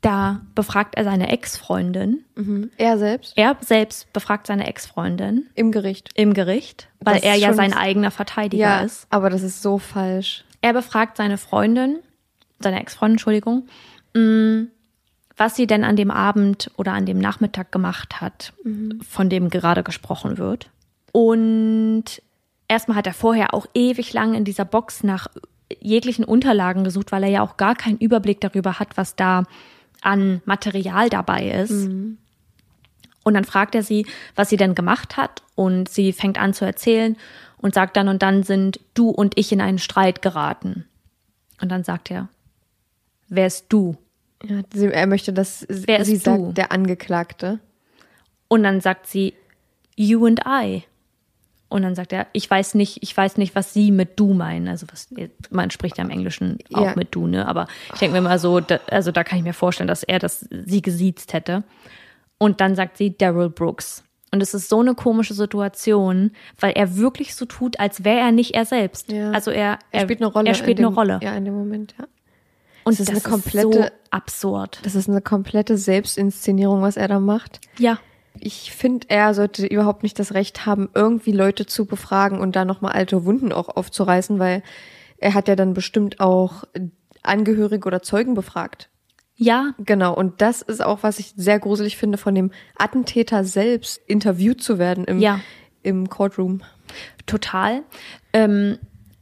[0.02, 2.24] da befragt er seine Ex-Freundin.
[2.36, 2.70] Mhm.
[2.76, 3.32] Er selbst?
[3.36, 5.48] Er selbst befragt seine Ex-Freundin.
[5.54, 6.10] Im Gericht.
[6.14, 9.06] Im Gericht, weil das er ja sein eigener Verteidiger ja, ist.
[9.10, 10.44] Aber das ist so falsch.
[10.60, 11.98] Er befragt seine Freundin,
[12.60, 13.66] seine Ex-Freundin, Entschuldigung,
[14.14, 14.64] mm,
[15.36, 19.00] was sie denn an dem Abend oder an dem Nachmittag gemacht hat, mhm.
[19.06, 20.70] von dem gerade gesprochen wird.
[21.12, 22.04] Und
[22.68, 25.28] erstmal hat er vorher auch ewig lang in dieser Box nach
[25.80, 29.44] jeglichen Unterlagen gesucht, weil er ja auch gar keinen Überblick darüber hat, was da
[30.00, 31.70] an Material dabei ist.
[31.70, 32.18] Mhm.
[33.24, 35.42] Und dann fragt er sie, was sie denn gemacht hat.
[35.54, 37.16] Und sie fängt an zu erzählen
[37.58, 40.84] und sagt dann, und dann sind du und ich in einen Streit geraten.
[41.60, 42.28] Und dann sagt er,
[43.28, 43.96] wer ist du?
[44.42, 46.52] Ja, sie, er möchte, dass Wer sie sagt, du?
[46.52, 47.60] der Angeklagte.
[48.48, 49.34] Und dann sagt sie,
[49.96, 50.84] you and I.
[51.68, 54.68] Und dann sagt er, ich weiß nicht, ich weiß nicht, was sie mit du meinen.
[54.68, 55.08] Also was,
[55.50, 56.94] man spricht ja im Englischen auch ja.
[56.94, 57.46] mit du, ne?
[57.48, 60.20] Aber ich denke mir mal so, da, also da kann ich mir vorstellen, dass er
[60.20, 61.64] das sie gesiezt hätte.
[62.38, 64.04] Und dann sagt sie Daryl Brooks.
[64.32, 68.32] Und es ist so eine komische Situation, weil er wirklich so tut, als wäre er
[68.32, 69.10] nicht er selbst.
[69.10, 69.30] Ja.
[69.30, 70.48] Also er, er, er, spielt eine Rolle.
[70.48, 71.20] Er spielt dem, eine Rolle.
[71.22, 72.06] Ja, in dem Moment, ja.
[72.86, 74.78] Und das, das ist eine komplette, ist so absurd.
[74.84, 77.60] Das ist eine komplette Selbstinszenierung, was er da macht.
[77.78, 77.98] Ja.
[78.38, 82.64] Ich finde, er sollte überhaupt nicht das Recht haben, irgendwie Leute zu befragen und da
[82.64, 84.62] nochmal alte Wunden auch aufzureißen, weil
[85.18, 86.62] er hat ja dann bestimmt auch
[87.24, 88.88] Angehörige oder Zeugen befragt.
[89.34, 89.74] Ja.
[89.78, 90.14] Genau.
[90.14, 94.78] Und das ist auch, was ich sehr gruselig finde, von dem Attentäter selbst interviewt zu
[94.78, 95.40] werden im, ja.
[95.82, 96.62] im Courtroom.
[97.26, 97.82] Total.
[98.32, 98.78] Ähm,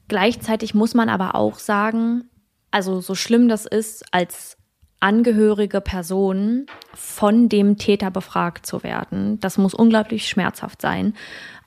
[0.09, 2.29] gleichzeitig muss man aber auch sagen,
[2.75, 4.57] also so schlimm das ist, als
[4.99, 11.15] angehörige Person von dem Täter befragt zu werden, das muss unglaublich schmerzhaft sein.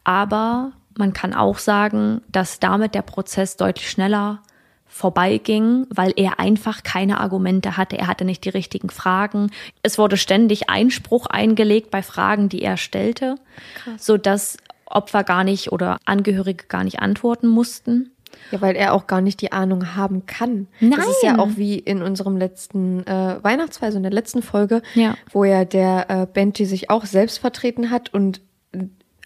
[0.04, 4.42] Aber man kann auch sagen, dass damit der Prozess deutlich schneller
[4.86, 7.98] vorbeiging, weil er einfach keine Argumente hatte.
[7.98, 9.50] Er hatte nicht die richtigen Fragen.
[9.84, 13.36] Es wurde ständig Einspruch eingelegt bei Fragen, die er stellte,
[13.76, 14.06] Krass.
[14.06, 18.12] sodass Opfer gar nicht oder Angehörige gar nicht antworten mussten.
[18.52, 20.68] Ja, weil er auch gar nicht die Ahnung haben kann.
[20.80, 20.94] Nein.
[20.98, 24.82] Das ist ja auch wie in unserem letzten äh, Weihnachtsfall, so in der letzten Folge,
[24.94, 25.16] ja.
[25.32, 28.42] wo ja der äh, Benji sich auch selbst vertreten hat und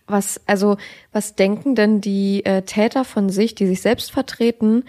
[0.07, 0.77] was, also,
[1.11, 4.83] was denken denn die äh, Täter von sich, die sich selbst vertreten?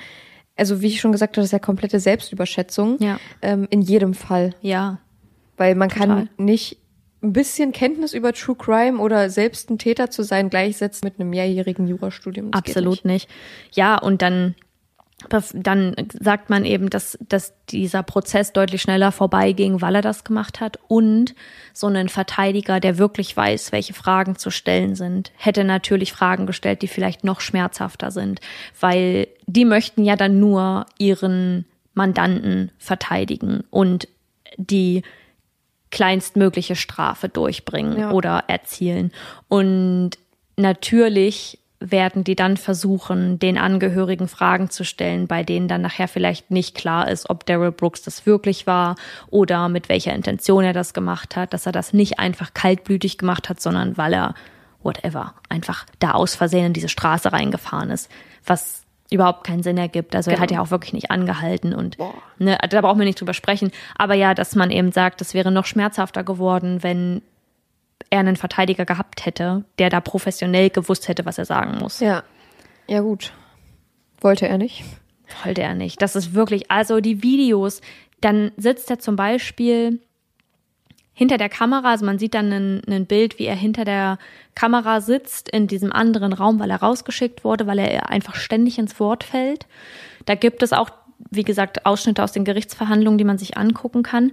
[0.56, 2.98] Also, wie ich schon gesagt habe, das ist ja komplette Selbstüberschätzung.
[3.00, 3.18] Ja.
[3.40, 4.54] Ähm, in jedem Fall.
[4.60, 4.98] Ja.
[5.56, 6.08] Weil man Total.
[6.08, 6.78] kann nicht
[7.22, 11.30] ein bisschen Kenntnis über True Crime oder selbst ein Täter zu sein gleichsetzt mit einem
[11.30, 12.50] mehrjährigen Jurastudium.
[12.50, 13.28] Das Absolut nicht.
[13.72, 14.56] Ja, und dann,
[15.54, 20.60] dann sagt man eben, dass, dass dieser Prozess deutlich schneller vorbeiging, weil er das gemacht
[20.60, 20.80] hat.
[20.88, 21.36] Und
[21.72, 26.82] so ein Verteidiger, der wirklich weiß, welche Fragen zu stellen sind, hätte natürlich Fragen gestellt,
[26.82, 28.40] die vielleicht noch schmerzhafter sind,
[28.80, 34.08] weil die möchten ja dann nur ihren Mandanten verteidigen und
[34.56, 35.02] die
[35.92, 38.10] kleinstmögliche Strafe durchbringen Ja.
[38.10, 39.12] oder erzielen.
[39.48, 40.10] Und
[40.56, 46.50] natürlich werden die dann versuchen, den Angehörigen Fragen zu stellen, bei denen dann nachher vielleicht
[46.50, 48.94] nicht klar ist, ob Daryl Brooks das wirklich war
[49.30, 53.48] oder mit welcher Intention er das gemacht hat, dass er das nicht einfach kaltblütig gemacht
[53.48, 54.34] hat, sondern weil er
[54.84, 58.08] whatever einfach da aus Versehen in diese Straße reingefahren ist,
[58.46, 58.81] was
[59.12, 60.16] überhaupt keinen Sinn ergibt.
[60.16, 61.96] Also er hat ja auch wirklich nicht angehalten und
[62.38, 63.70] ne, da brauchen wir nicht drüber sprechen.
[63.96, 67.22] Aber ja, dass man eben sagt, das wäre noch schmerzhafter geworden, wenn
[68.10, 72.00] er einen Verteidiger gehabt hätte, der da professionell gewusst hätte, was er sagen muss.
[72.00, 72.22] Ja.
[72.88, 73.32] Ja, gut.
[74.20, 74.84] Wollte er nicht.
[75.44, 76.02] Wollte er nicht.
[76.02, 77.80] Das ist wirklich, also die Videos,
[78.20, 80.00] dann sitzt er zum Beispiel
[81.22, 84.18] hinter der Kamera, also man sieht dann ein, Bild, wie er hinter der
[84.56, 88.98] Kamera sitzt in diesem anderen Raum, weil er rausgeschickt wurde, weil er einfach ständig ins
[88.98, 89.66] Wort fällt.
[90.26, 90.90] Da gibt es auch,
[91.30, 94.32] wie gesagt, Ausschnitte aus den Gerichtsverhandlungen, die man sich angucken kann.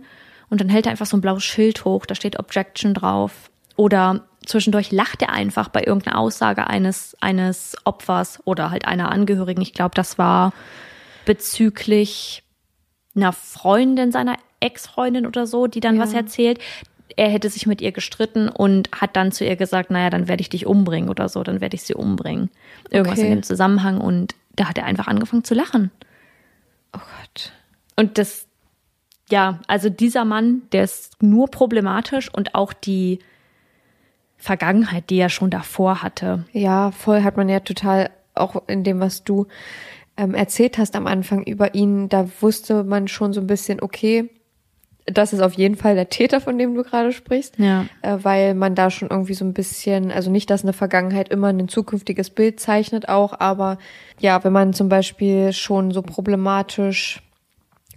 [0.49, 3.51] Und dann hält er einfach so ein blaues Schild hoch, da steht Objection drauf.
[3.75, 9.61] Oder zwischendurch lacht er einfach bei irgendeiner Aussage eines, eines Opfers oder halt einer Angehörigen.
[9.61, 10.53] Ich glaube, das war
[11.25, 12.41] bezüglich
[13.21, 16.59] einer Freundin seiner Ex-Freundin oder so, die dann was erzählt.
[17.15, 20.41] Er hätte sich mit ihr gestritten und hat dann zu ihr gesagt, naja, dann werde
[20.41, 22.49] ich dich umbringen oder so, dann werde ich sie umbringen.
[22.89, 23.27] Irgendwas Okay.
[23.27, 25.91] in dem Zusammenhang und da hat er einfach angefangen zu lachen.
[26.93, 27.51] Oh Gott.
[27.95, 28.47] Und das,
[29.29, 33.19] ja, also dieser Mann, der ist nur problematisch und auch die
[34.37, 36.45] Vergangenheit, die er schon davor hatte.
[36.53, 39.47] Ja, voll hat man ja total, auch in dem, was du
[40.19, 44.29] ähm, erzählt hast am Anfang über ihn, da wusste man schon so ein bisschen, okay,
[45.05, 47.57] das ist auf jeden Fall der Täter, von dem du gerade sprichst.
[47.57, 47.85] Ja.
[48.01, 51.47] Äh, weil man da schon irgendwie so ein bisschen, also nicht, dass eine Vergangenheit immer
[51.47, 53.77] ein zukünftiges Bild zeichnet auch, aber
[54.19, 57.23] ja, wenn man zum Beispiel schon so problematisch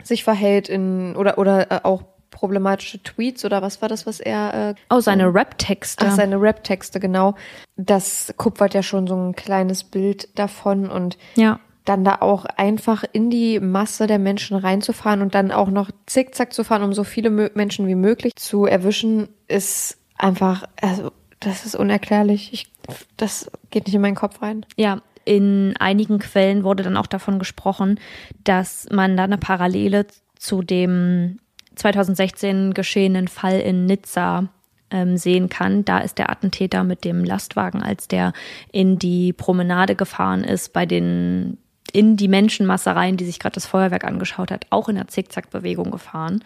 [0.04, 4.70] sich verhält in oder oder äh, auch problematische Tweets oder was war das, was er
[4.70, 6.06] äh, Oh, seine Rap-Texte.
[6.08, 7.34] Ach, seine Rap-Texte, genau.
[7.76, 11.60] Das kupfert ja schon so ein kleines Bild davon und ja.
[11.84, 16.52] Dann da auch einfach in die Masse der Menschen reinzufahren und dann auch noch zickzack
[16.52, 21.74] zu fahren, um so viele Menschen wie möglich zu erwischen, ist einfach, also das ist
[21.74, 22.52] unerklärlich.
[22.52, 22.68] Ich,
[23.16, 24.64] das geht nicht in meinen Kopf rein.
[24.76, 27.98] Ja, in einigen Quellen wurde dann auch davon gesprochen,
[28.44, 31.38] dass man da eine Parallele zu dem
[31.76, 34.48] 2016 geschehenen Fall in Nizza
[34.90, 35.84] ähm, sehen kann.
[35.84, 38.32] Da ist der Attentäter mit dem Lastwagen, als der
[38.70, 41.58] in die Promenade gefahren ist, bei den
[41.92, 45.90] in die Menschenmasse rein, die sich gerade das Feuerwerk angeschaut hat, auch in der Zickzack-Bewegung
[45.90, 46.42] gefahren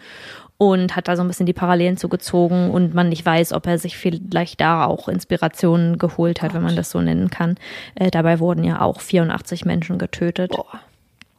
[0.57, 3.77] und hat da so ein bisschen die Parallelen zugezogen und man nicht weiß, ob er
[3.77, 7.55] sich vielleicht da auch Inspirationen geholt hat, wenn man das so nennen kann.
[7.95, 10.51] Äh, dabei wurden ja auch 84 Menschen getötet.
[10.51, 10.81] Boah,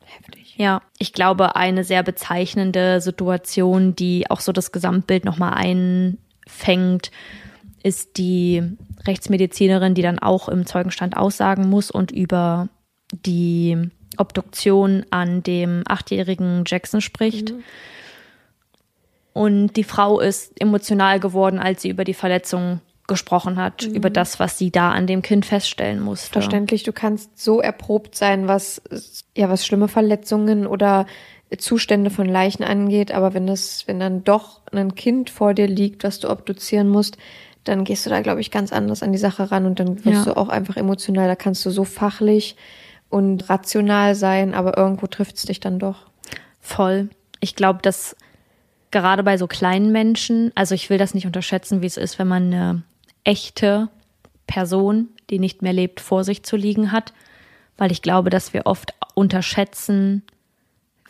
[0.04, 0.54] heftig.
[0.56, 7.10] Ja, ich glaube, eine sehr bezeichnende Situation, die auch so das Gesamtbild nochmal einfängt,
[7.82, 8.62] ist die
[9.06, 12.68] Rechtsmedizinerin, die dann auch im Zeugenstand aussagen muss und über
[13.12, 17.52] die Obduktion an dem achtjährigen Jackson spricht.
[19.32, 24.38] Und die Frau ist emotional geworden, als sie über die Verletzung gesprochen hat, über das,
[24.38, 26.32] was sie da an dem Kind feststellen musste.
[26.32, 28.82] Verständlich, du kannst so erprobt sein, was
[29.34, 31.06] ja was schlimme Verletzungen oder
[31.56, 36.04] Zustände von Leichen angeht, aber wenn das, wenn dann doch ein Kind vor dir liegt,
[36.04, 37.16] was du obduzieren musst,
[37.64, 40.26] dann gehst du da, glaube ich, ganz anders an die Sache ran und dann wirst
[40.26, 40.34] Ja.
[40.34, 41.26] du auch einfach emotional.
[41.28, 42.56] Da kannst du so fachlich
[43.10, 46.06] und rational sein, aber irgendwo trifft es dich dann doch.
[46.60, 47.08] Voll.
[47.40, 48.16] Ich glaube, dass
[48.90, 52.28] gerade bei so kleinen Menschen, also ich will das nicht unterschätzen, wie es ist, wenn
[52.28, 52.82] man eine
[53.24, 53.88] echte
[54.46, 57.12] Person, die nicht mehr lebt, vor sich zu liegen hat,
[57.76, 60.22] weil ich glaube, dass wir oft unterschätzen,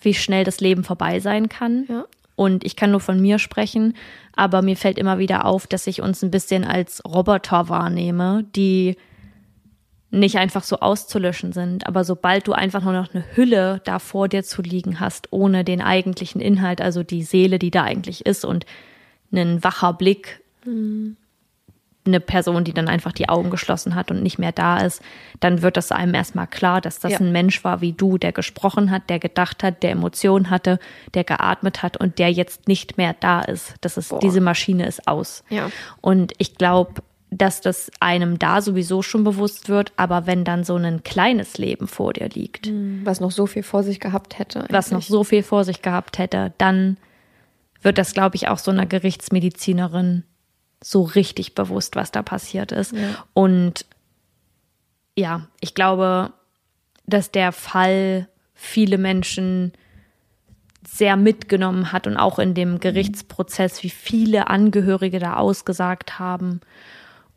[0.01, 1.87] wie schnell das Leben vorbei sein kann.
[1.89, 2.05] Ja.
[2.37, 3.95] Und ich kann nur von mir sprechen,
[4.37, 8.97] aber mir fällt immer wieder auf, dass ich uns ein bisschen als Roboter wahrnehme, die
[10.11, 11.87] nicht einfach so auszulöschen sind.
[11.87, 15.65] Aber sobald du einfach nur noch eine Hülle da vor dir zu liegen hast, ohne
[15.65, 18.65] den eigentlichen Inhalt, also die Seele, die da eigentlich ist und
[19.31, 20.41] einen wacher Blick,
[22.07, 25.03] eine Person, die dann einfach die Augen geschlossen hat und nicht mehr da ist,
[25.41, 27.19] dann wird das einem erstmal klar, dass das Ja.
[27.19, 30.79] ein Mensch war wie du, der gesprochen hat, der gedacht hat, der Emotionen hatte,
[31.13, 33.75] der geatmet hat und der jetzt nicht mehr da ist.
[33.83, 35.45] Das ist, diese Maschine ist aus.
[35.51, 35.71] Ja.
[36.01, 40.77] Und ich glaube, dass das einem da sowieso schon bewusst wird, aber wenn dann so
[40.77, 42.71] ein kleines Leben vor dir liegt,
[43.05, 44.65] Was noch so viel vor sich gehabt hätte.
[44.71, 45.09] was noch eigentlich.
[45.09, 46.97] so viel vor sich gehabt hätte, dann
[47.83, 50.25] wird das, glaube ich, auch so einer Gerichtsmedizinerin
[50.83, 52.95] so richtig bewusst, was da passiert ist.
[53.35, 53.85] Und
[55.17, 56.33] ja, ich glaube,
[57.07, 59.73] dass der Fall viele Menschen
[60.87, 66.61] sehr mitgenommen hat und auch in dem Gerichtsprozess, wie viele Angehörige da ausgesagt haben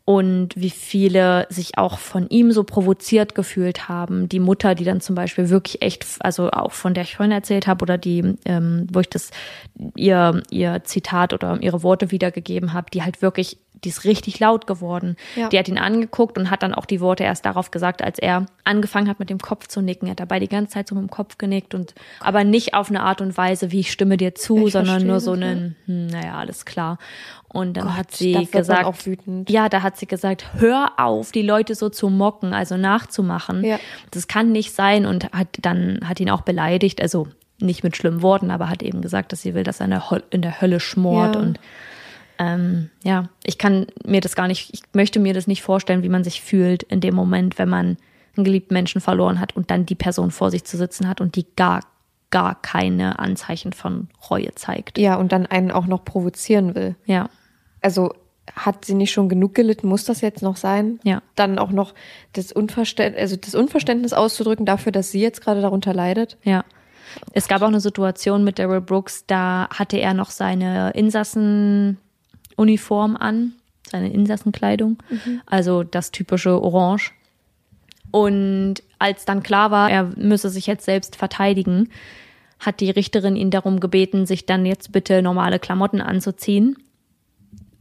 [0.04, 4.28] und wie viele sich auch von ihm so provoziert gefühlt haben.
[4.28, 7.66] Die Mutter, die dann zum Beispiel wirklich echt, also auch von der ich vorhin erzählt
[7.66, 9.30] habe oder die, ähm, wo ich das
[9.94, 14.66] ihr ihr Zitat oder ihre Worte wiedergegeben habe, die halt wirklich, die ist richtig laut
[14.66, 15.16] geworden.
[15.36, 15.48] Ja.
[15.48, 18.46] Die hat ihn angeguckt und hat dann auch die Worte erst darauf gesagt, als er
[18.64, 20.06] angefangen hat mit dem Kopf zu nicken.
[20.06, 22.90] Er hat dabei die ganze Zeit so mit dem Kopf genickt und aber nicht auf
[22.90, 26.06] eine Art und Weise, wie ich stimme dir zu, Ich sondern nur so einen, hm,
[26.08, 26.98] naja, alles klar.
[27.48, 29.08] Und dann Gott, hat sie gesagt,
[29.48, 33.62] ja, da hat sie gesagt, hör auf, die Leute so zu mocken, also nachzumachen.
[33.64, 33.78] Ja.
[34.10, 37.26] Das kann nicht sein und hat dann hat ihn auch beleidigt, also
[37.60, 40.10] nicht mit schlimmen Worten, aber hat eben gesagt, dass sie will, dass er in der,
[40.10, 41.40] Hol- in der Hölle schmort Ja.
[41.42, 41.60] und
[42.42, 46.08] ähm, ja, ich kann mir das gar nicht, ich möchte mir das nicht vorstellen, wie
[46.08, 47.96] man sich fühlt in dem Moment, wenn man
[48.36, 51.36] einen geliebten Menschen verloren hat und dann die Person vor sich zu sitzen hat und
[51.36, 51.80] die gar,
[52.30, 54.98] gar keine Anzeichen von Reue zeigt.
[54.98, 56.96] Ja, und dann einen auch noch provozieren will.
[57.04, 57.28] Ja,
[57.80, 58.14] Also
[58.56, 59.86] hat sie nicht schon genug gelitten?
[59.86, 60.98] Muss das jetzt noch sein?
[61.04, 61.22] Ja.
[61.36, 61.94] Dann auch noch
[62.32, 66.38] das Unverständnis, also das Unverständnis auszudrücken dafür, dass sie jetzt gerade darunter leidet.
[66.42, 66.64] Ja.
[67.32, 70.92] Es gab auch eine Situation mit Daryl Brooks, da hatte er noch seine
[72.56, 73.52] Insassenuniform an,
[73.90, 74.98] seine Insassenkleidung,
[75.46, 77.12] also das typische Orange.
[78.10, 81.88] Und als dann klar war, er müsse sich jetzt selbst verteidigen,
[82.60, 86.76] hat die Richterin ihn darum gebeten, sich dann jetzt bitte normale Klamotten anzuziehen,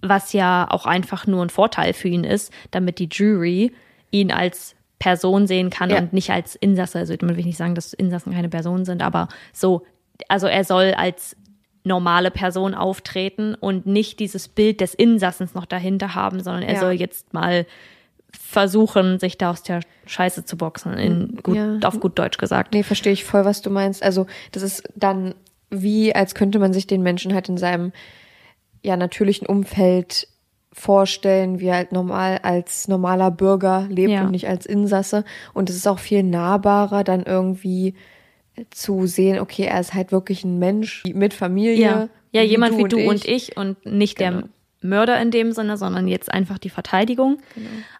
[0.01, 3.71] was ja auch einfach nur ein Vorteil für ihn ist, damit die Jury
[4.09, 5.97] ihn als Person sehen kann Ja.
[5.99, 6.99] und nicht als Insasse.
[6.99, 9.85] Also damit will ich nicht sagen, dass Insassen keine Personen sind, aber so,
[10.27, 11.35] also er soll als
[11.83, 16.79] normale Person auftreten und nicht dieses Bild des Insassens noch dahinter haben, sondern er Ja.
[16.79, 17.65] soll jetzt mal
[18.31, 21.79] versuchen, sich da aus der Scheiße zu boxen, in gut, Ja.
[21.83, 22.73] auf gut Deutsch gesagt.
[22.73, 24.03] Nee, verstehe ich voll, was du meinst.
[24.03, 25.33] Also, das ist dann
[25.69, 27.91] wie, als könnte man sich den Menschen halt in seinem
[28.83, 30.27] ja natürlichen Umfeld
[30.73, 34.23] vorstellen, wie er halt normal als normaler Bürger lebt Ja.
[34.23, 35.23] und nicht als Insasse.
[35.53, 37.95] Und es ist auch viel nahbarer, dann irgendwie
[38.69, 41.81] zu sehen, okay, er ist halt wirklich ein Mensch mit Familie.
[41.81, 43.07] Ja, ja jemand wie du ich.
[43.07, 44.41] und ich und nicht Genau.
[44.41, 44.49] der
[44.83, 47.37] Mörder in dem Sinne, sondern jetzt einfach die Verteidigung.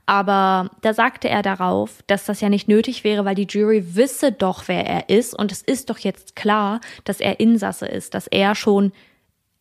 [0.07, 4.32] Aber da sagte er darauf, dass das ja nicht nötig wäre, weil die Jury wisse
[4.32, 5.38] doch, wer er ist.
[5.38, 8.91] Und es ist doch jetzt klar, dass er Insasse ist, dass er schon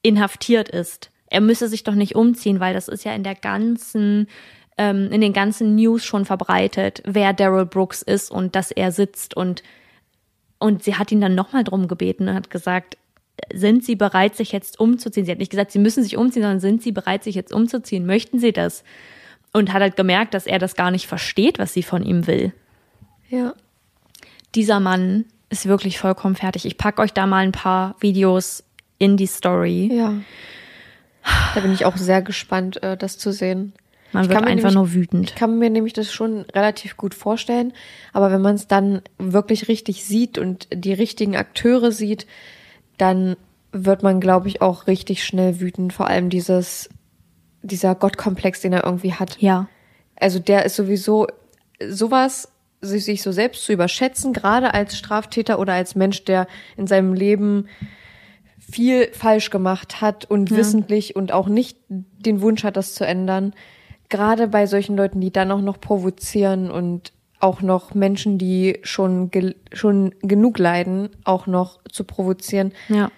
[0.02, 1.10] inhaftiert ist.
[1.26, 4.26] Er müsse sich doch nicht umziehen, weil das ist ja in der ganzen,
[4.78, 9.36] ähm, in den ganzen News schon verbreitet, wer Daryl Brooks ist und dass er sitzt
[9.36, 9.62] und
[10.60, 12.96] und sie hat ihn dann nochmal drum gebeten und hat gesagt,
[13.52, 15.24] sind Sie bereit, sich jetzt umzuziehen?
[15.24, 18.06] Sie hat nicht gesagt, Sie müssen sich umziehen, sondern sind Sie bereit, sich jetzt umzuziehen?
[18.06, 18.84] Möchten Sie das?
[19.52, 22.52] Und hat halt gemerkt, dass er das gar nicht versteht, was sie von ihm will.
[23.30, 23.54] Ja.
[24.54, 26.66] Dieser Mann ist wirklich vollkommen fertig.
[26.66, 28.62] Ich packe euch da mal ein paar Videos
[28.98, 29.90] in die Story.
[29.92, 30.14] Ja.
[31.54, 33.72] Da bin ich auch sehr gespannt, äh, das zu sehen.
[34.12, 35.30] Man wird kann mir einfach nämlich- nur wütend.
[35.30, 37.72] Ich kann mir nämlich das schon relativ gut vorstellen,
[38.12, 42.26] aber wenn man es dann wirklich richtig sieht und die richtigen Akteure sieht,
[42.98, 43.36] dann
[43.72, 45.92] wird man, glaube ich, auch richtig schnell wütend.
[45.92, 46.88] Vor allem dieses,
[47.62, 49.36] dieser Gottkomplex, den er irgendwie hat.
[49.40, 49.68] Ja.
[50.16, 51.28] Also der ist sowieso
[51.88, 52.48] sowas,
[52.80, 56.46] sich, sich so selbst zu überschätzen, gerade als Straftäter oder als Mensch, der
[56.76, 57.68] in seinem Leben
[58.58, 63.52] viel falsch gemacht hat und wissentlich und auch nicht den Wunsch hat, das zu ändern.
[64.10, 69.30] Gerade bei solchen Leuten, die dann auch noch provozieren und auch noch Menschen, die schon,
[69.30, 72.72] gel- schon genug leiden, auch noch zu provozieren.
[72.88, 73.10] Ja.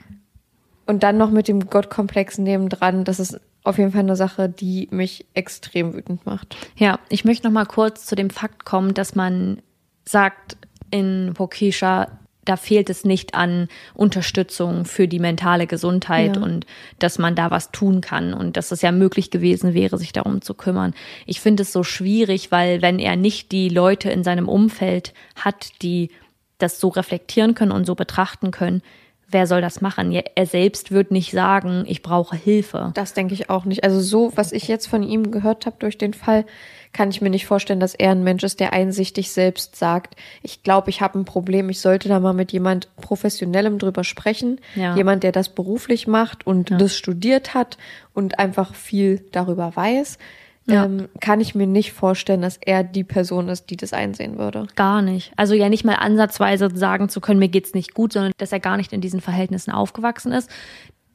[0.86, 4.88] Und dann noch mit dem Gottkomplex nebendran, das ist auf jeden Fall eine Sache, die
[4.90, 6.56] mich extrem wütend macht.
[6.76, 9.62] Ja, ich möchte noch mal kurz zu dem Fakt kommen, dass man
[10.04, 10.56] sagt
[10.90, 12.08] in Waukesha,
[12.44, 16.42] da fehlt es nicht an Unterstützung für die mentale Gesundheit Ja.
[16.42, 16.66] und
[16.98, 20.42] dass man da was tun kann und dass es ja möglich gewesen wäre, sich darum
[20.42, 20.92] zu kümmern.
[21.26, 25.70] Ich finde es so schwierig, weil wenn er nicht die Leute in seinem Umfeld hat,
[25.82, 26.10] die
[26.58, 28.82] das so reflektieren können und so betrachten können,
[29.28, 30.12] wer soll das machen?
[30.12, 32.90] Er selbst wird nicht sagen, ich brauche Hilfe.
[32.94, 33.82] Das denke ich auch nicht.
[33.82, 36.44] Also so, was ich jetzt von ihm gehört habe durch den Fall,
[36.92, 40.62] kann ich mir nicht vorstellen, dass er ein Mensch ist, der einsichtig selbst sagt, ich
[40.62, 44.60] glaube, ich habe ein Problem, ich sollte da mal mit jemand Professionellem drüber sprechen.
[44.74, 44.94] Ja.
[44.94, 47.78] Jemand, der das beruflich macht und das studiert hat
[48.14, 50.18] und einfach viel darüber weiß.
[50.66, 50.84] Ja.
[50.84, 54.66] Ähm, kann ich mir nicht vorstellen, dass er die Person ist, die das einsehen würde.
[54.76, 55.32] Gar nicht.
[55.36, 58.60] Also ja nicht mal ansatzweise sagen zu können, mir geht's nicht gut, sondern dass er
[58.60, 60.48] gar nicht in diesen Verhältnissen aufgewachsen ist.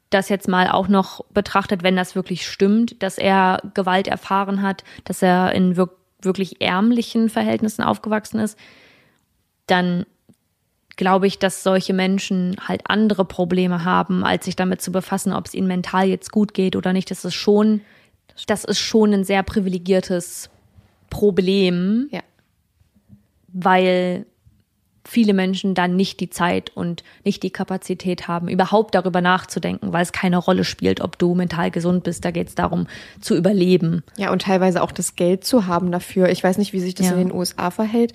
[0.10, 4.84] Das jetzt mal auch noch betrachtet, wenn das wirklich stimmt, dass er Gewalt erfahren hat,
[5.04, 5.92] dass er in wirk
[6.22, 8.58] wirklich ärmlichen Verhältnissen aufgewachsen ist,
[9.68, 10.06] dann
[10.96, 15.46] glaube ich, dass solche Menschen halt andere Probleme haben, als sich damit zu befassen, ob
[15.46, 17.12] es ihnen mental jetzt gut geht oder nicht.
[17.12, 17.82] Das ist schon,
[18.48, 20.50] das ist schon ein sehr privilegiertes
[21.12, 22.22] Problem, Ja.
[23.50, 24.26] weil
[25.08, 30.04] viele Menschen dann nicht die Zeit und nicht die Kapazität haben, überhaupt darüber nachzudenken, weil
[30.04, 32.26] es keine Rolle spielt, ob du mental gesund bist.
[32.26, 32.88] Da geht es darum,
[33.22, 34.04] zu überleben.
[34.18, 36.30] Ja, und teilweise auch das Geld zu haben dafür.
[36.30, 37.14] Ich weiß nicht, wie sich das Ja.
[37.14, 38.14] in den USA verhält.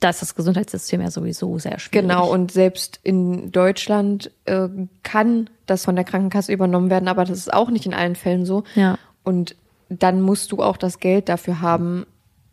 [0.00, 2.08] Da ist das Gesundheitssystem ja sowieso sehr schwierig.
[2.08, 4.68] Genau, und selbst in Deutschland äh,
[5.04, 8.44] kann das von der Krankenkasse übernommen werden, aber das ist auch nicht in allen Fällen
[8.44, 8.64] so.
[8.74, 8.98] Ja.
[9.22, 9.54] Und
[9.88, 12.04] dann musst du auch das Geld dafür haben,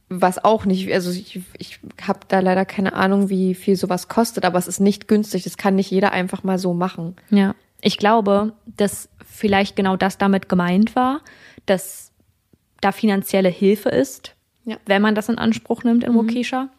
[0.09, 4.43] was auch nicht, also ich, ich habe da leider keine Ahnung, wie viel sowas kostet,
[4.45, 5.43] aber es ist nicht günstig.
[5.43, 7.15] Das kann nicht jeder einfach mal so machen.
[7.29, 11.21] Ja, ich glaube, dass vielleicht genau das damit gemeint war,
[11.65, 12.11] dass
[12.81, 14.35] da finanzielle Hilfe ist,
[14.65, 14.77] Ja.
[14.85, 16.69] wenn man das in Anspruch nimmt in Waukesha.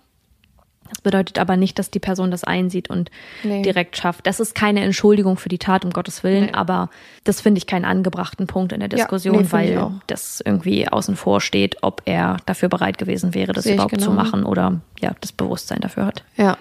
[0.90, 3.10] Das bedeutet aber nicht, dass die Person das einsieht und
[3.42, 3.62] Nee.
[3.62, 4.26] direkt schafft.
[4.26, 6.52] Das ist keine Entschuldigung für die Tat, um Gottes Willen, Nee.
[6.52, 6.90] aber
[7.24, 10.42] das finde ich keinen angebrachten Punkt in der Ja, Diskussion, nee, finde ich weil das
[10.44, 14.12] irgendwie außen vor steht, ob er dafür bereit gewesen wäre, das überhaupt zu genauso.
[14.16, 16.24] machen oder ja, das Bewusstsein dafür hat.
[16.36, 16.58] Ja.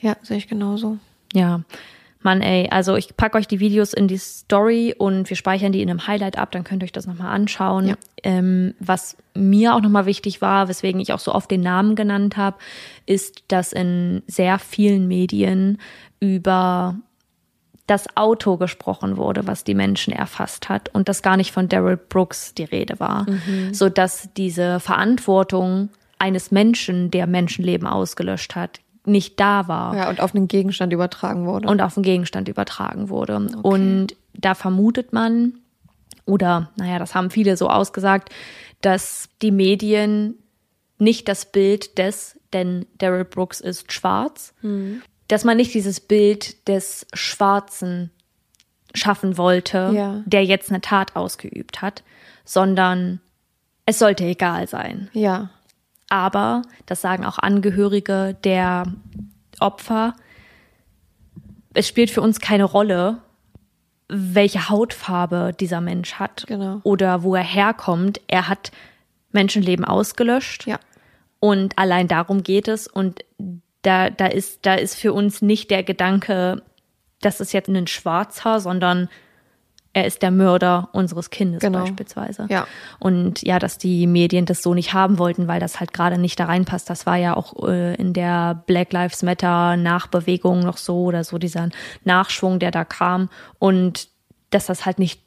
[0.00, 0.98] Ja, sehe ich genauso.
[1.32, 1.62] Ja,
[2.26, 5.80] Mann, ey, also ich packe euch die Videos in die Story und wir speichern die
[5.80, 7.86] in einem Highlight ab, dann könnt ihr euch das nochmal anschauen.
[7.86, 7.94] Ja.
[8.24, 12.36] Ähm, was mir auch nochmal wichtig war, weswegen ich auch so oft den Namen genannt
[12.36, 12.56] habe,
[13.06, 15.78] ist, dass in sehr vielen Medien
[16.18, 16.96] über
[17.86, 21.96] das Auto gesprochen wurde, was die Menschen erfasst hat und dass gar nicht von Daryl
[21.96, 23.26] Brooks die Rede war,
[23.70, 30.20] so dass diese Verantwortung eines Menschen, der Menschenleben ausgelöscht hat, nicht da war Ja, und
[30.20, 31.68] auf einen Gegenstand übertragen wurde.
[31.68, 33.36] und auf den Gegenstand übertragen wurde.
[33.62, 35.54] Und da vermutet man,
[36.24, 38.30] oder naja, das haben viele so ausgesagt,
[38.82, 40.34] dass die Medien
[40.98, 44.52] nicht das Bild des, denn Daryl Brooks ist schwarz,
[45.28, 48.10] dass man nicht dieses Bild des Schwarzen
[48.94, 50.22] schaffen wollte, Ja.
[50.26, 52.02] der jetzt eine Tat ausgeübt hat,
[52.44, 53.20] sondern
[53.84, 55.10] es sollte egal sein.
[55.12, 55.50] ja,
[56.08, 58.84] Aber, das sagen auch Angehörige der
[59.60, 60.14] Opfer,
[61.74, 63.18] es spielt für uns keine Rolle,
[64.08, 66.80] welche Hautfarbe dieser Mensch hat Genau.
[66.84, 68.20] oder wo er herkommt.
[68.28, 68.70] Er hat
[69.32, 70.78] Menschenleben ausgelöscht ja.
[71.40, 72.86] und allein darum geht es.
[72.86, 73.24] Und
[73.82, 76.62] da, da, ist, da ist für uns nicht der Gedanke,
[77.20, 79.08] das ist jetzt ein Schwarzer, sondern
[79.96, 81.80] er ist der Mörder unseres Kindes Genau.
[81.80, 82.46] beispielsweise.
[82.50, 82.66] Ja.
[82.98, 86.38] Und ja, dass die Medien das so nicht haben wollten, weil das halt gerade nicht
[86.38, 86.90] da reinpasst.
[86.90, 91.38] Das war ja auch äh, in der Black Lives Matter Nachbewegung noch so oder so
[91.38, 91.70] dieser
[92.04, 93.30] Nachschwung, der da kam.
[93.58, 94.08] Und
[94.50, 95.22] dass das halt nicht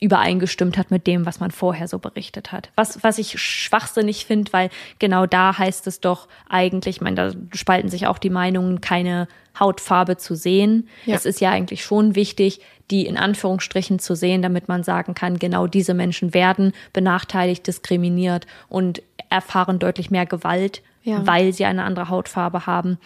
[0.00, 2.70] übereingestimmt hat mit dem, was man vorher so berichtet hat.
[2.76, 7.56] Was, was ich schwachsinnig finde, weil genau da heißt es doch eigentlich, ich meine, da
[7.56, 9.28] spalten sich auch die Meinungen, keine
[9.58, 10.88] Hautfarbe zu sehen.
[11.06, 11.14] Ja.
[11.16, 15.38] Es ist ja eigentlich schon wichtig, die in Anführungsstrichen zu sehen, damit man sagen kann,
[15.38, 21.26] genau diese Menschen werden benachteiligt, diskriminiert und erfahren deutlich mehr Gewalt, Ja.
[21.26, 22.98] weil sie eine andere Hautfarbe haben.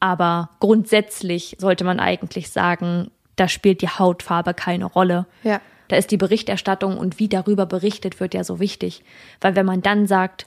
[0.00, 5.26] Aber grundsätzlich sollte man eigentlich sagen, da spielt die Hautfarbe keine Rolle.
[5.44, 5.60] Ja.
[5.88, 9.02] Da ist die Berichterstattung und wie darüber berichtet wird ja so wichtig.
[9.40, 10.46] Weil wenn man dann sagt,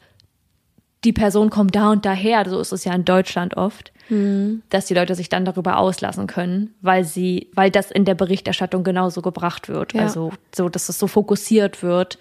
[1.03, 3.91] die Person kommt da und daher, so ist es ja in Deutschland oft,
[4.69, 8.83] dass die Leute sich dann darüber auslassen können, weil sie, weil das in der Berichterstattung
[8.83, 9.93] genauso gebracht wird.
[9.93, 10.01] Ja.
[10.01, 12.19] Also so, dass es so fokussiert wird,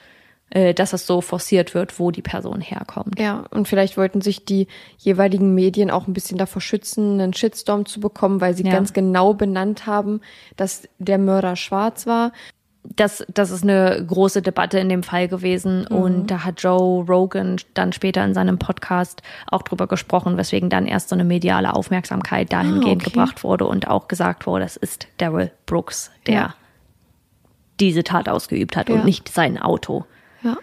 [0.51, 3.19] äh, dass es so forciert wird, wo die Person herkommt.
[3.19, 4.69] Ja, und vielleicht wollten sich die
[4.99, 8.71] jeweiligen Medien auch ein bisschen davor schützen, einen Shitstorm zu bekommen, weil sie Ja.
[8.73, 10.21] ganz genau benannt haben,
[10.57, 12.31] dass der Mörder schwarz war.
[12.83, 17.57] Das, das ist eine große Debatte in dem Fall gewesen und da hat Joe Rogan
[17.75, 22.53] dann später in seinem Podcast auch drüber gesprochen, weswegen dann erst so eine mediale Aufmerksamkeit
[22.53, 23.11] dahingehend okay.
[23.11, 26.55] gebracht wurde und auch gesagt wurde, es ist Daryl Brooks, der Ja.
[27.81, 28.95] diese Tat ausgeübt hat Ja.
[28.97, 30.07] und nicht sein Auto.
[30.43, 30.57] Ja.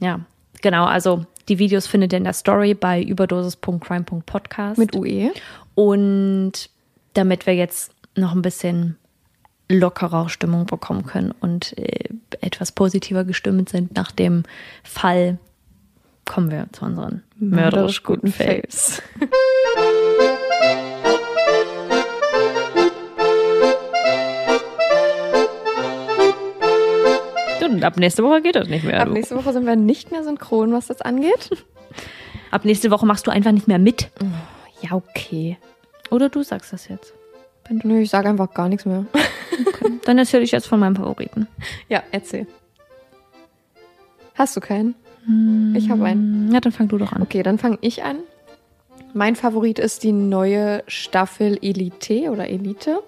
[0.00, 0.20] Ja,
[0.62, 4.78] genau, also die Videos findet ihr in der Story bei überdosis.crime.podcast.
[4.78, 5.30] Mit UE.
[5.76, 6.70] Und
[7.14, 8.96] damit wir jetzt noch ein bisschen
[9.68, 12.08] lockerer Stimmung bekommen können und äh,
[12.40, 14.44] etwas positiver gestimmt sind nach dem
[14.84, 15.38] Fall,
[16.24, 19.02] kommen wir zu unseren mörderisch guten Faves.
[27.76, 29.00] Und ab nächste Woche geht das nicht mehr.
[29.00, 29.12] Ab du.
[29.12, 31.50] nächste Woche sind wir nicht mehr synchron, was das angeht.
[32.50, 34.08] Ab nächste Woche machst du einfach nicht mehr mit.
[34.80, 35.58] Ja, okay.
[36.10, 37.12] Oder du sagst das jetzt.
[37.70, 39.06] Nö, ich sage einfach gar nichts mehr.
[40.04, 41.46] Dann erzähle ich jetzt von meinem Favoriten.
[41.88, 42.46] Ja, erzähl.
[44.34, 44.94] Hast du keinen?
[45.74, 46.52] Ich habe einen.
[46.52, 47.22] Ja, dann fang du doch an.
[47.22, 48.18] Okay, dann fange ich an.
[49.12, 53.02] Mein Favorit ist die neue Staffel Elite oder Elite.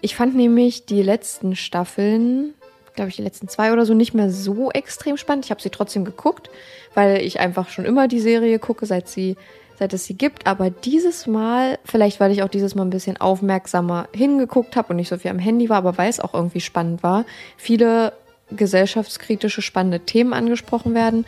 [0.00, 2.54] Ich fand nämlich die letzten Staffeln,
[2.94, 5.44] glaube ich, die letzten zwei oder so, nicht mehr so extrem spannend.
[5.44, 6.50] Ich habe sie trotzdem geguckt,
[6.94, 9.36] weil ich einfach schon immer die Serie gucke, seit sie,
[9.78, 10.46] seit es sie gibt.
[10.46, 14.96] Aber dieses Mal, vielleicht weil ich auch dieses Mal ein bisschen aufmerksamer hingeguckt habe und
[14.96, 17.24] nicht so viel am Handy war, aber weil es auch irgendwie spannend war,
[17.56, 18.12] viele
[18.50, 21.26] gesellschaftskritische, spannende Themen angesprochen werden,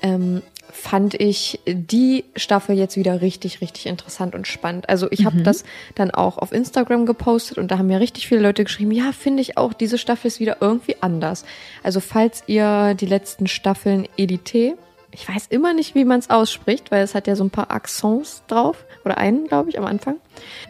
[0.00, 0.42] ähm,
[0.72, 4.88] fand ich die Staffel jetzt wieder richtig, richtig interessant und spannend.
[4.88, 8.40] Also ich habe das dann auch auf Instagram gepostet und da haben mir richtig viele
[8.40, 11.44] Leute geschrieben, ja, finde ich auch, diese Staffel ist wieder irgendwie anders.
[11.82, 14.74] Also falls ihr die letzten Staffeln Edité,
[15.12, 17.70] ich weiß immer nicht, wie man es ausspricht, weil es hat ja so ein paar
[17.70, 20.16] Accents drauf, oder einen, glaube ich, am Anfang.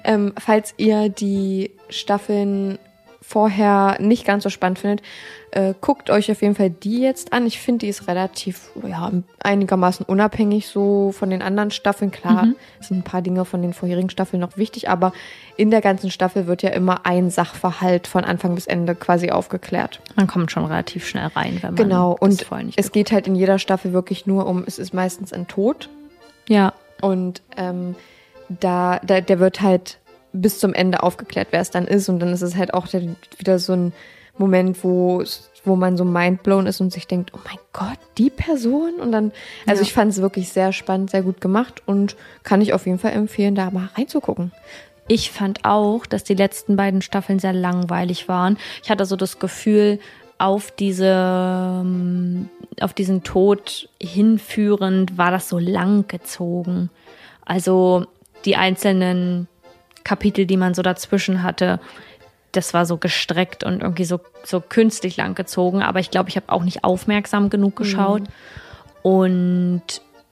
[0.04, 2.78] Ähm, falls ihr die Staffeln
[3.32, 5.02] vorher nicht ganz so spannend findet,
[5.52, 7.46] äh, guckt euch auf jeden Fall die jetzt an.
[7.46, 9.10] Ich finde, die ist relativ, ja,
[9.42, 12.10] einigermaßen unabhängig so von den anderen Staffeln.
[12.10, 12.48] Klar,
[12.80, 15.14] sind ein paar Dinge von den vorherigen Staffeln noch wichtig, aber
[15.56, 20.00] in der ganzen Staffel wird ja immer ein Sachverhalt von Anfang bis Ende quasi aufgeklärt.
[20.14, 23.12] Man kommt schon relativ schnell rein, wenn man Genau, das und vorher nicht es geht
[23.12, 25.88] halt in jeder Staffel wirklich nur um, es ist meistens ein Tod
[26.48, 27.94] Ja, und ähm,
[28.48, 29.98] da, da, der wird halt
[30.32, 32.08] bis zum Ende aufgeklärt, wer es dann ist.
[32.08, 32.86] Und dann ist es halt auch
[33.38, 33.92] wieder so ein
[34.38, 35.22] Moment, wo,
[35.64, 38.94] wo man so mindblown ist und sich denkt, oh mein Gott, die Person?
[39.00, 39.32] Und dann,
[39.66, 39.86] also Ja.
[39.86, 43.12] ich fand es wirklich sehr spannend, sehr gut gemacht und kann ich auf jeden Fall
[43.12, 44.52] empfehlen, da mal reinzugucken.
[45.08, 48.56] ich fand auch, dass die letzten beiden Staffeln sehr langweilig waren.
[48.82, 49.98] Ich hatte so das Gefühl,
[50.38, 51.12] auf diese,
[51.82, 52.48] ähm,
[52.80, 56.88] auf diesen Tod hinführend war das so lang gezogen.
[57.44, 58.06] Also
[58.44, 59.48] die einzelnen
[60.04, 61.80] Kapitel, die man so dazwischen hatte,
[62.52, 65.82] das war so gestreckt und irgendwie so, so künstlich lang gezogen.
[65.82, 68.22] Aber ich glaube, ich habe auch nicht aufmerksam genug geschaut.
[69.02, 69.82] Und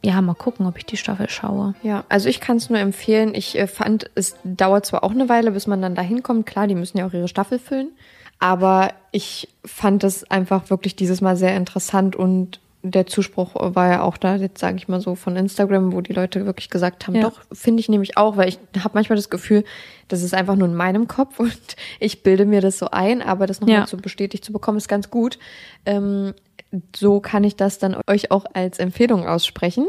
[0.03, 1.75] ja, mal gucken, ob ich die Staffel schaue.
[1.83, 3.35] Ja, also ich kann es nur empfehlen.
[3.35, 6.47] Ich äh, fand, es dauert zwar auch eine Weile, bis man dann da hinkommt.
[6.47, 7.91] Klar, die müssen ja auch ihre Staffel füllen.
[8.39, 14.03] Aber ich fand es einfach wirklich dieses Mal sehr interessant und der Zuspruch war ja
[14.03, 17.15] auch da, jetzt sage ich mal so von Instagram, wo die Leute wirklich gesagt haben,
[17.17, 17.23] Ja.
[17.23, 19.65] doch, finde ich nämlich auch, weil ich habe manchmal das Gefühl,
[20.09, 23.47] das ist einfach nur in meinem Kopf und ich bilde mir das so ein, aber
[23.47, 23.87] das nochmal Ja.
[23.87, 25.39] so bestätigt zu bekommen, ist ganz gut.
[25.85, 26.33] Ähm,
[26.97, 29.89] so kann ich das dann euch auch als Empfehlung aussprechen.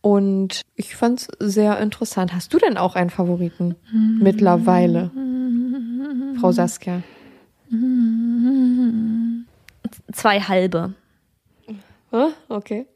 [0.00, 2.32] Und ich fand's sehr interessant.
[2.32, 3.74] Hast du denn auch einen Favoriten
[4.20, 5.10] mittlerweile,
[6.40, 7.02] Frau Saskia?
[10.12, 10.94] Zwei halbe.
[12.48, 12.86] Okay.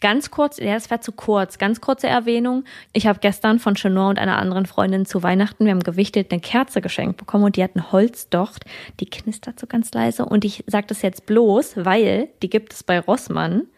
[0.00, 1.56] Ganz kurz, ja, es war zu kurz.
[1.58, 2.64] Ganz kurze Erwähnung.
[2.92, 6.40] Ich habe gestern von Chenor und einer anderen Freundin zu Weihnachten, wir haben gewichtet, eine
[6.40, 8.64] Kerze geschenkt bekommen und die hat eine Holzdocht.
[9.00, 12.82] Die knistert so ganz leise und ich sage das jetzt bloß, weil die gibt es
[12.82, 13.68] bei Rossmann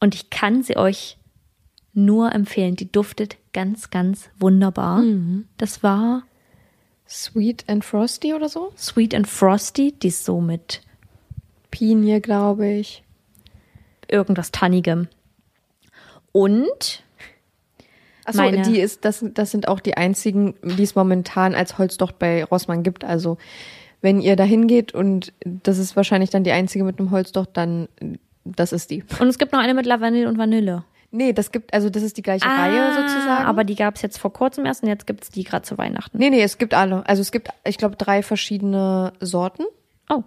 [0.00, 1.18] und ich kann sie euch
[1.94, 2.74] nur empfehlen.
[2.74, 5.02] Die duftet ganz, ganz wunderbar.
[5.56, 6.24] Das war
[7.08, 8.72] Sweet and Frosty oder so?
[8.76, 10.82] Sweet and Frosty, die ist so mit
[11.70, 13.02] Pinie, glaube ich.
[14.10, 15.08] Irgendwas Tannigem.
[16.32, 17.02] Und
[18.24, 22.18] Achso, Meine- die ist, das, das sind auch die einzigen, die es momentan als Holzdocht
[22.18, 23.02] bei Rossmann gibt.
[23.04, 23.38] Also
[24.02, 27.88] wenn ihr da hingeht und das ist wahrscheinlich dann die einzige mit einem Holzdocht, dann
[28.44, 29.02] das ist die.
[29.18, 30.84] Und es gibt noch eine mit Lavendel und Vanille.
[31.10, 33.44] Nee, das gibt, also das ist die gleiche Reihe sozusagen.
[33.46, 35.62] Ah, Aber die gab es jetzt vor kurzem erst und jetzt gibt es die gerade
[35.64, 36.18] zu Weihnachten.
[36.18, 37.06] nee, nee, es gibt alle.
[37.08, 39.64] Also es gibt, ich glaube, drei verschiedene Sorten
[40.10, 40.22] Oh,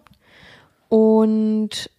[0.89, 1.89] und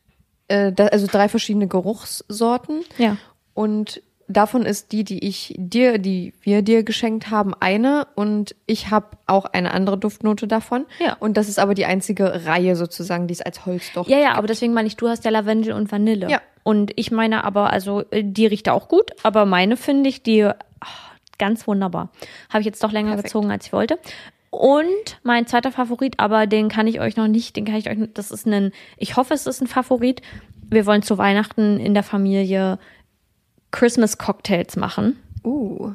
[0.52, 2.84] äh, da, also drei verschiedene Geruchssorten.
[2.98, 3.16] ja.
[3.54, 8.90] Und davon ist die, die ich dir, die wir dir geschenkt haben, eine und ich
[8.90, 10.86] habe auch eine andere Duftnote davon.
[10.98, 11.16] Ja.
[11.20, 14.46] Und das ist aber die einzige Reihe sozusagen, die es als Holzdocht Ja, ja, aber
[14.46, 16.30] deswegen meine ich, du hast ja Lavendel und Vanille.
[16.30, 16.40] Ja.
[16.62, 20.44] Und ich meine aber, also äh, die riecht auch gut, aber meine finde ich die
[20.44, 20.54] ah,
[21.38, 22.10] ganz wunderbar.
[22.48, 23.28] Habe ich jetzt doch länger Perfekt.
[23.28, 23.98] gezogen, als ich wollte.
[24.52, 27.96] Und mein zweiter Favorit, aber den kann ich euch noch nicht, den kann ich euch,
[28.12, 30.20] das ist ein, ich hoffe, es ist ein Favorit.
[30.68, 32.78] Wir wollen zu Weihnachten in der Familie
[33.70, 35.18] Christmas Cocktails machen.
[35.42, 35.94] Uh.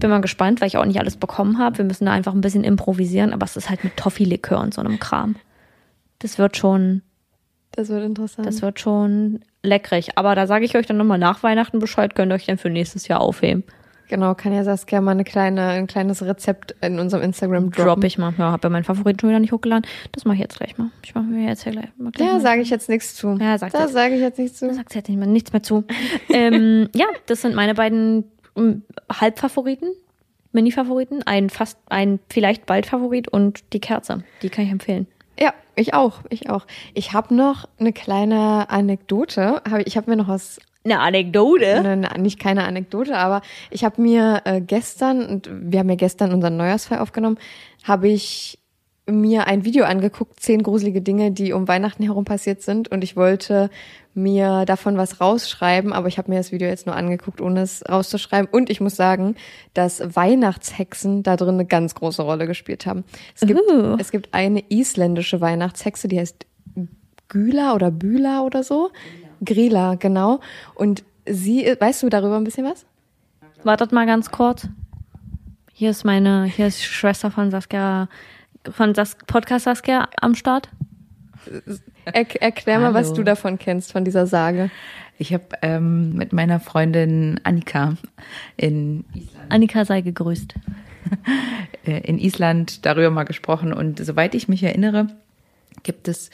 [0.00, 1.78] bin mal gespannt, weil ich auch nicht alles bekommen habe.
[1.78, 4.80] Wir müssen da einfach ein bisschen improvisieren, aber es ist halt mit Toffee-Likör und so
[4.80, 5.36] einem Kram.
[6.18, 7.02] Das wird schon,
[7.70, 8.48] Das wird interessant.
[8.48, 10.18] das wird schon leckrig.
[10.18, 12.68] Aber da sage ich euch dann nochmal nach Weihnachten Bescheid, könnt ihr euch dann für
[12.68, 13.62] nächstes Jahr aufheben.
[14.10, 17.84] Genau, kann ja Saskia mal eine kleine, ein kleines Rezept in unserem Instagram droppen.
[17.84, 18.34] Drop ich mal.
[18.36, 19.86] Ja, habe ja meinen Favoriten schon wieder nicht hochgeladen.
[20.12, 20.90] Das mache ich jetzt gleich mal.
[21.02, 23.38] Ich mache mir jetzt hier gleich mal gleich Ja, sage ich jetzt nichts zu.
[23.40, 24.66] Ja, sagt da sage ich jetzt nichts zu.
[24.66, 25.84] Da sagt jetzt nicht mehr, nichts mehr zu.
[26.28, 28.24] ähm, ja, das sind meine beiden
[28.56, 29.92] ähm, Halbfavoriten,
[30.52, 34.24] Mini-Favoriten, ein fast, ein vielleicht bald Favorit und die Kerze.
[34.42, 35.06] Die kann ich empfehlen.
[35.38, 36.66] Ja, ich auch, ich auch.
[36.92, 39.62] Ich habe noch eine kleine Anekdote.
[39.86, 41.76] Ich habe mir noch was Eine Anekdote.
[41.76, 45.96] eine, eine, nicht keine Anekdote, aber ich habe mir äh, gestern, und wir haben ja
[45.96, 47.38] gestern unseren Neujahrsfeier aufgenommen,
[47.84, 48.58] habe ich
[49.06, 53.16] mir ein Video angeguckt, zehn gruselige Dinge, die um Weihnachten herum passiert sind und ich
[53.16, 53.70] wollte
[54.14, 57.82] mir davon was rausschreiben, aber ich habe mir das Video jetzt nur angeguckt, ohne es
[57.88, 59.36] rauszuschreiben und ich muss sagen,
[59.74, 63.04] dass Weihnachtshexen da drin eine ganz große Rolle gespielt haben.
[63.34, 63.96] Es gibt, Uh.
[63.98, 66.46] es gibt eine isländische Weihnachtshexe, die heißt
[67.28, 68.90] Güla oder Büla oder so.
[69.44, 70.40] Grila, genau.
[70.74, 72.84] Und sie, weißt du darüber ein bisschen was?
[73.62, 74.68] Wartet mal ganz kurz.
[75.72, 78.08] Hier ist meine, hier ist Schwester von Saskia,
[78.70, 80.68] von Sas Podcast Saskia am Start.
[82.04, 83.16] Er, erklär mal, was Hallo.
[83.16, 84.70] du davon kennst, von dieser Sage.
[85.18, 87.96] Ich habe ähm, mit meiner Freundin Annika
[88.56, 90.54] in Island, Annika sei gegrüßt.
[91.86, 95.08] äh, in Island darüber mal gesprochen und soweit ich mich erinnere,
[95.82, 96.30] gibt es,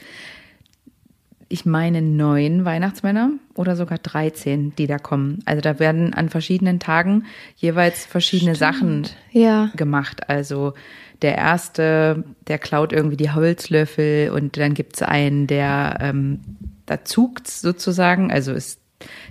[1.48, 5.40] ich meine, neun Weihnachtsmänner oder sogar 13, die da kommen.
[5.44, 7.24] Also da werden an verschiedenen Tagen
[7.56, 9.70] jeweils verschiedene Sachen Ja.
[9.76, 10.28] gemacht.
[10.28, 10.74] Also
[11.22, 16.40] der erste, der klaut irgendwie die Holzlöffel und dann gibt's einen, der ähm,
[16.84, 18.78] da zugt sozusagen, also es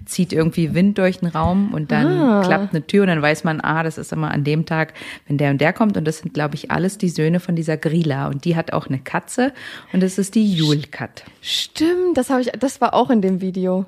[0.06, 2.42] zieht irgendwie Wind durch den Raum und dann Ah.
[2.46, 4.94] klappt eine Tür und dann weiß man, ah, das ist immer an dem Tag,
[5.28, 7.78] wenn der und der kommt und das sind, glaube ich, alles die Söhne von dieser
[7.78, 9.54] Grilla und die hat auch eine Katze
[9.94, 11.24] und das ist die Julkat.
[11.42, 13.86] Stimmt, das habe ich, das war auch in dem Video.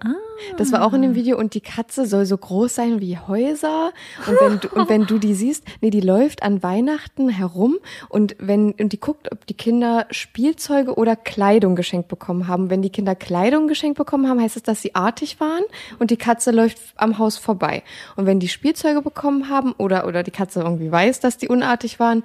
[0.58, 3.92] Das war auch in dem Video und die Katze soll so groß sein wie Häuser
[4.28, 7.78] und wenn du, und wenn du die siehst, nee, die läuft an Weihnachten herum
[8.10, 12.70] und wenn und die guckt, ob die Kinder Spielzeuge oder Kleidung geschenkt bekommen haben.
[12.70, 15.64] Wenn die Kinder Kleidung geschenkt bekommen haben, heißt es, dass sie artig waren
[16.00, 17.84] und die Katze läuft am Haus vorbei.
[18.16, 22.00] Und wenn die Spielzeuge bekommen haben oder oder die Katze irgendwie weiß, dass die unartig
[22.00, 22.24] waren,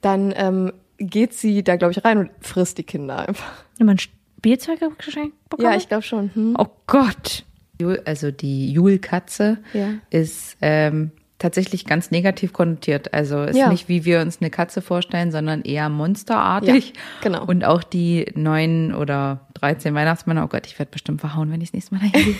[0.00, 3.64] dann ähm, geht sie da glaube ich rein und frisst die Kinder einfach.
[3.78, 5.70] Wenn man Spielzeuge geschenkt bekommen?
[5.70, 6.34] Ja, ich glaube schon.
[6.34, 6.56] Hm.
[6.58, 7.44] Oh Gott.
[7.80, 9.94] Jul, also die Julkatze Ja.
[10.10, 11.10] ist ähm,
[11.42, 13.12] tatsächlich ganz negativ konnotiert.
[13.12, 13.68] Also ist Ja.
[13.68, 16.88] nicht, wie wir uns eine Katze vorstellen, sondern eher monsterartig.
[16.94, 17.44] Ja, genau.
[17.44, 21.70] Und auch die neun oder 13 Weihnachtsmänner, oh Gott, ich werde bestimmt verhauen, wenn ich
[21.70, 22.36] das nächste Mal dahin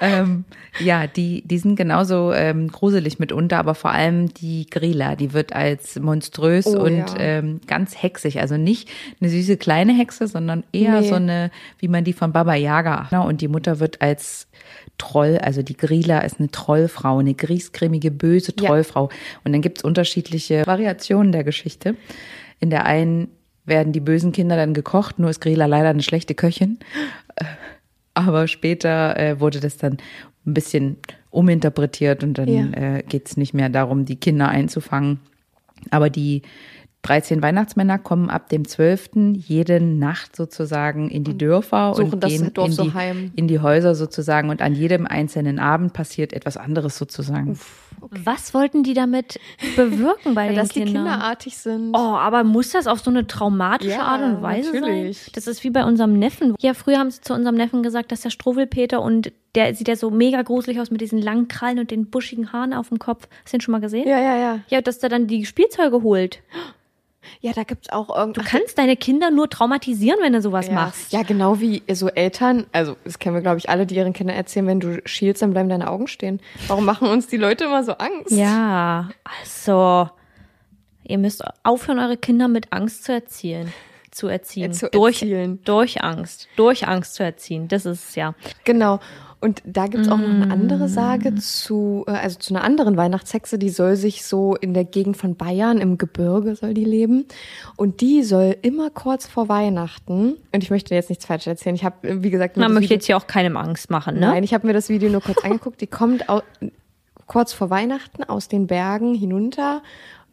[0.00, 0.44] ähm,
[0.78, 5.54] ja, die, die sind genauso ähm, gruselig mitunter, aber vor allem die Grilla, die wird
[5.54, 7.16] als monströs Oh, und ja.
[7.18, 8.40] ähm, ganz hexig.
[8.40, 8.88] Also nicht
[9.20, 11.08] eine süße kleine Hexe, sondern eher Nee.
[11.08, 13.08] so eine, wie man die von Baba Yaga.
[13.10, 14.48] Ja, Und die Mutter wird als
[14.98, 18.66] Troll, also die Grilla ist eine Trollfrau, eine griesgrämige, böse Ja.
[18.68, 19.10] Trollfrau.
[19.44, 21.96] Und dann gibt's unterschiedliche Variationen der Geschichte.
[22.60, 23.28] In der einen
[23.64, 26.78] werden die bösen Kinder dann gekocht, nur ist Grilla leider eine schlechte Köchin.
[27.36, 27.44] Äh,
[28.14, 29.98] Aber später äh, wurde das dann
[30.46, 30.96] ein bisschen
[31.30, 32.96] uminterpretiert und dann Ja.
[32.96, 35.20] äh, geht's nicht mehr darum, die Kinder einzufangen.
[35.90, 36.40] Aber die
[37.06, 39.10] 13 Weihnachtsmänner kommen ab dem 12.
[39.34, 43.32] jede Nacht sozusagen in die Dörfer suchen und das gehen Dorf in so die, heim.
[43.36, 47.58] in die Häuser sozusagen und an jedem einzelnen Abend passiert etwas anderes sozusagen.
[48.10, 49.38] Was wollten die damit
[49.76, 51.04] bewirken bei den dass die Kindern?
[51.06, 51.94] Kinder artig sind.
[51.94, 55.18] Oh, aber muss das auf so eine traumatische Ja, Art und Weise natürlich.
[55.22, 55.30] sein?
[55.34, 56.54] Das ist wie bei unserem Neffen.
[56.60, 59.96] Ja, früher haben sie zu unserem Neffen gesagt, dass der Struwwelpeter und der sieht ja
[59.96, 63.26] so mega gruselig aus mit diesen langen Krallen und den buschigen Haaren auf dem Kopf.
[63.44, 64.06] Hast du den schon mal gesehen?
[64.06, 64.58] Ja, ja, ja.
[64.68, 66.40] Ja, dass der dann die Spielzeuge holt.
[67.40, 70.72] Ja, da gibt's auch irgend Du kannst deine Kinder nur traumatisieren, wenn du sowas ja.
[70.74, 71.12] machst.
[71.12, 74.36] Ja, genau wie so Eltern, also das kennen wir, glaube ich, alle, die ihren Kindern
[74.36, 76.40] erzählen, wenn du schielst, dann bleiben deine Augen stehen.
[76.68, 78.32] Warum machen uns die Leute immer so Angst?
[78.32, 80.10] Ja, also
[81.04, 83.72] ihr müsst aufhören, eure Kinder mit Angst zu erziehen.
[84.10, 84.70] Zu erziehen.
[84.70, 85.62] Äh, zu durch, erzielen.
[85.64, 86.48] durch Angst.
[86.56, 87.68] Durch Angst zu erziehen.
[87.68, 88.34] Das ist es ja.
[88.64, 88.98] Genau.
[89.40, 90.50] Und da gibt's auch noch eine Mm.
[90.52, 94.84] andere Sage zu, äh, also zu einer anderen Weihnachtshexe, die soll sich so in der
[94.84, 97.26] Gegend von Bayern im Gebirge soll die leben.
[97.76, 101.84] Und die soll immer kurz vor Weihnachten, und ich möchte jetzt nichts falsch erzählen, ich
[101.84, 104.20] habe, wie gesagt, Man möchte Video- jetzt hier auch keinem Angst machen, ne?
[104.22, 105.80] Nein, ich habe mir das Video nur kurz angeguckt.
[105.80, 106.40] Die kommt au
[107.26, 109.82] kurz vor Weihnachten aus den Bergen hinunter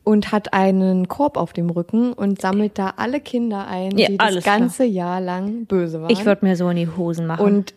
[0.03, 4.17] und hat einen Korb auf dem Rücken und sammelt da alle Kinder ein, Ja, die
[4.17, 4.59] das alles klar.
[4.59, 6.09] ganze Jahr lang böse waren.
[6.11, 7.45] Ich würde mir so in die Hosen machen.
[7.45, 7.73] und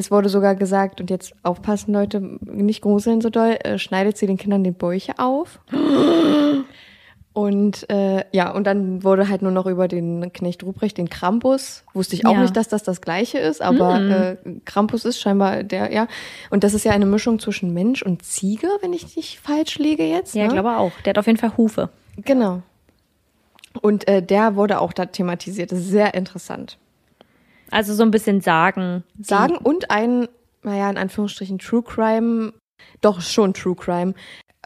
[0.00, 4.26] es wurde sogar gesagt, und jetzt aufpassen, Leute, nicht gruseln so doll, äh, schneidet sie
[4.26, 5.60] den Kindern die Bäuche auf.
[7.32, 11.84] Und äh, ja, und dann wurde halt nur noch über den Knecht Ruprecht, den Krampus,
[11.94, 12.42] wusste ich auch Ja.
[12.42, 16.08] nicht, dass das das gleiche ist, aber äh, Krampus ist scheinbar der, ja.
[16.50, 20.04] Und das ist ja eine Mischung zwischen Mensch und Ziege, wenn ich nicht falsch liege
[20.04, 20.34] jetzt.
[20.34, 20.46] Ja, ne?
[20.48, 20.90] ich glaube auch.
[21.04, 21.90] Der hat auf jeden Fall Hufe.
[22.16, 22.62] Genau.
[23.80, 25.70] Und äh, der wurde auch da thematisiert.
[25.70, 26.78] Das ist sehr interessant.
[27.70, 29.04] Also so ein bisschen Sagen.
[29.20, 30.28] Sagen und ein,
[30.62, 32.52] naja, in Anführungsstrichen True Crime,
[33.00, 34.14] doch schon True Crime.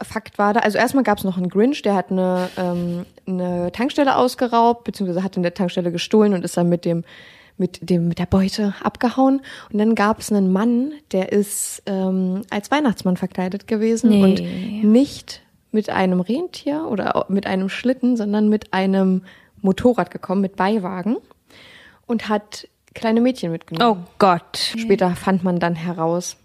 [0.01, 3.71] Fakt war da, also erstmal gab es noch einen Grinch, der hat eine, ähm, eine
[3.71, 7.03] Tankstelle ausgeraubt, beziehungsweise hat in der Tankstelle gestohlen und ist dann mit dem
[7.57, 9.41] mit dem mit der Beute abgehauen.
[9.71, 14.23] Und dann gab es einen Mann, der ist ähm, als Weihnachtsmann verkleidet gewesen Nee.
[14.23, 14.41] und
[14.83, 15.41] nicht
[15.71, 19.23] mit einem Rentier oder mit einem Schlitten, sondern mit einem
[19.61, 21.15] Motorrad gekommen, mit Beiwagen
[22.05, 24.03] und hat kleine Mädchen mitgenommen.
[24.03, 24.57] Oh Gott.
[24.57, 26.37] Später fand man dann heraus,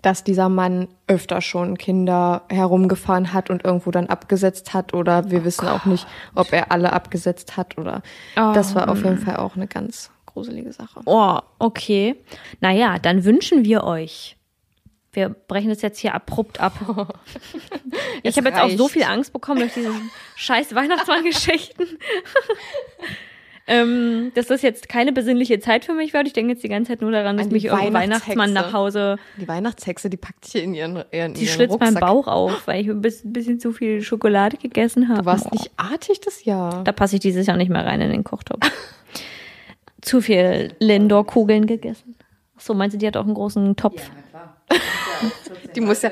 [0.00, 5.44] dass dieser Mann öfter schon Kinder herumgefahren hat und irgendwo dann abgesetzt hat oder wir
[5.44, 8.02] wissen auch nicht, ob er alle abgesetzt hat oder
[8.34, 11.00] das war auf jeden Fall auch eine ganz gruselige Sache.
[11.06, 12.14] Oh, okay.
[12.60, 14.36] Naja, dann wünschen wir euch.
[15.12, 16.74] Wir brechen das jetzt hier abrupt ab.
[18.22, 19.90] ich habe jetzt auch so viel Angst bekommen durch diese
[20.36, 21.84] scheiß Weihnachtsmann-Geschichten.
[23.66, 26.26] ähm, dass das jetzt keine besinnliche Zeit für mich wird.
[26.26, 27.92] Ich denke jetzt die ganze Zeit nur daran, dass mich irgendein.
[27.92, 31.96] Weihnachtsmann nach Hause, Die Weihnachtshexe, die packt hier in ihren, ihren, die ihren schlitzt meinen
[31.96, 32.00] Rucksack.
[32.00, 35.20] Bauch auf, weil ich ein bisschen, bisschen zu viel Schokolade gegessen habe.
[35.20, 36.84] Du warst nicht artig das Jahr.
[36.84, 38.60] Da passe ich dieses Jahr nicht mehr rein in den Kochtopf.
[40.02, 42.14] Zu viel Lindor-Kugeln gegessen.
[42.56, 44.10] Ach so, meinst du, die hat auch einen großen Topf?
[45.74, 46.10] Die muss ja,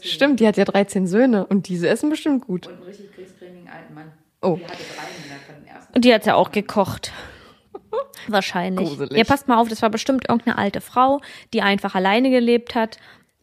[0.00, 2.66] stimmt, die hat ja 13 Söhne und diese essen bestimmt gut.
[2.66, 4.12] Und einen richtig kriegstränigen alten Mann.
[4.42, 4.56] Oh.
[4.56, 5.83] Die hatte drei Kinder von den ersten.
[5.94, 7.12] Und die hat ja auch gekocht.
[8.28, 8.88] Wahrscheinlich.
[8.88, 9.16] Gruselig.
[9.16, 11.20] Ja, passt mal auf, das war bestimmt irgendeine alte Frau,
[11.52, 12.98] die einfach alleine gelebt hat,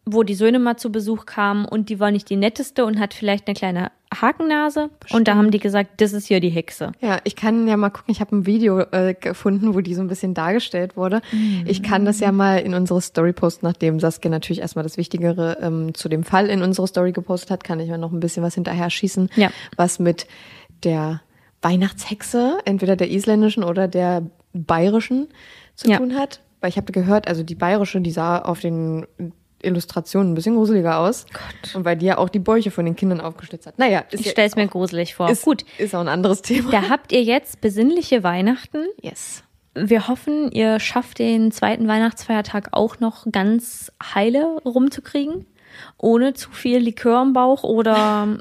[0.06, 3.14] wo die Söhne mal zu Besuch kamen und die war nicht die netteste und hat
[3.14, 4.90] vielleicht eine kleine Hakennase.
[5.12, 6.92] Und da haben die gesagt, das ist hier die Hexe.
[7.00, 10.02] Ja, ich kann ja mal gucken, ich habe ein Video äh, gefunden, wo die so
[10.02, 11.22] ein bisschen dargestellt wurde.
[11.66, 15.60] Ich kann das ja mal in unsere Story posten, nachdem Saskia natürlich erstmal das Wichtigere
[15.62, 18.44] ähm, zu dem Fall in unsere Story gepostet hat, kann ich mal noch ein bisschen
[18.44, 19.50] was hinterher schießen, Ja.
[19.78, 20.26] was mit
[20.84, 21.22] der
[21.62, 25.28] Weihnachtshexe, entweder der isländischen oder der bayerischen
[25.76, 25.98] zu Ja.
[25.98, 26.42] tun hat.
[26.60, 29.06] Weil ich habe gehört, also die bayerische, die sah auf den
[29.64, 31.26] Illustrationen ein bisschen gruseliger aus.
[31.74, 33.78] Und weil die ja auch die Bäuche von den Kindern aufgeschlitzt hat.
[33.80, 35.30] Naja, ist, Ich ja- stelle es mir gruselig vor.
[35.30, 36.72] ist, Gut, ist auch ein anderes Thema.
[36.72, 38.86] da habt ihr jetzt besinnliche Weihnachten.
[39.02, 39.44] Yes.
[39.74, 45.46] Wir hoffen, ihr schafft den zweiten Weihnachtsfeiertag auch noch ganz heile rumzukriegen.
[45.98, 48.40] Ohne zu viel Likör im Bauch oder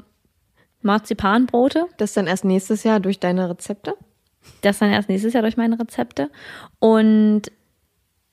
[0.81, 1.87] Marzipanbrote.
[1.97, 3.95] Das dann erst nächstes Jahr durch deine Rezepte?
[4.61, 6.29] Das dann erst nächstes Jahr durch meine Rezepte.
[6.79, 7.51] Und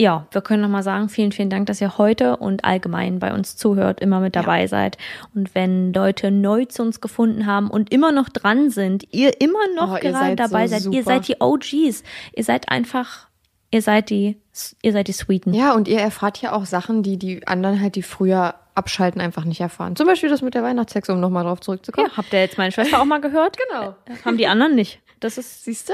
[0.01, 3.57] ja, wir können nochmal sagen, vielen, vielen Dank, dass ihr heute und allgemein bei uns
[3.57, 4.97] zuhört, immer mit dabei seid.
[5.35, 9.59] Und wenn Leute neu zu uns gefunden haben und immer noch dran sind, ihr immer
[9.75, 11.15] noch Oh, ihr gerade seid dabei so seid, ihr super.
[11.15, 12.05] seid die OGs.
[12.33, 13.28] Ihr seid einfach,
[13.71, 14.37] ihr seid die,
[14.83, 15.53] ihr seid die Sweeten.
[15.55, 19.45] Ja, und ihr erfahrt ja auch Sachen, die die anderen halt, die früher abschalten, einfach
[19.45, 19.97] nicht erfahren.
[19.97, 22.07] Zum Beispiel das mit der Weihnachtshexe, um nochmal drauf zurückzukommen.
[22.11, 23.57] Ja, habt ihr jetzt meine Schwester auch mal gehört?
[23.71, 23.95] Genau.
[24.25, 25.01] Haben die anderen nicht.
[25.21, 25.93] Das ist Siehst du?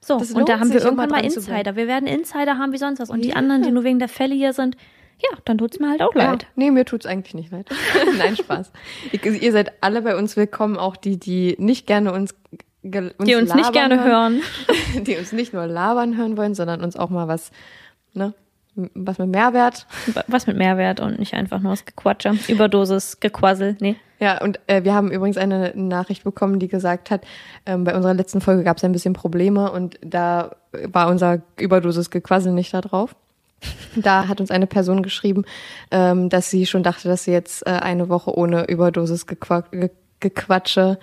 [0.00, 0.18] so.
[0.18, 1.24] Das Und da haben wir irgendwann mal.
[1.24, 1.74] Insider.
[1.74, 3.10] Wir werden Insider haben wie sonst was.
[3.10, 3.36] Und die Ja.
[3.36, 4.76] anderen, die nur wegen der Fälle hier sind,
[5.18, 6.42] ja, dann tut's mir halt auch leid.
[6.42, 7.68] Ja, nee, mir tut's eigentlich nicht leid.
[8.18, 8.70] Nein, Spaß.
[9.40, 12.34] ihr, seid alle bei uns willkommen, auch die, die nicht gerne uns,
[12.86, 14.42] uns Die uns nicht gerne hören.
[15.06, 17.50] Die uns nicht nur labern hören wollen, sondern uns auch mal was,
[18.14, 18.34] ne,
[18.94, 19.86] was mit Mehrwert.
[20.26, 22.38] Was mit Mehrwert und nicht einfach nur das Gequatsche.
[22.48, 23.76] Überdosis, Gequassel.
[23.80, 23.96] Nee.
[24.18, 27.26] Ja, und äh, wir haben übrigens eine Nachricht bekommen, die gesagt hat,
[27.66, 32.10] ähm, bei unserer letzten Folge gab es ein bisschen Probleme und da war unser Überdosis
[32.10, 33.14] Gequassel nicht da drauf.
[33.94, 35.44] Da hat uns eine Person geschrieben,
[35.90, 39.90] ähm, dass sie schon dachte, dass sie jetzt äh, eine Woche ohne Überdosis Gequa Ge
[40.18, 40.98] Gequatsche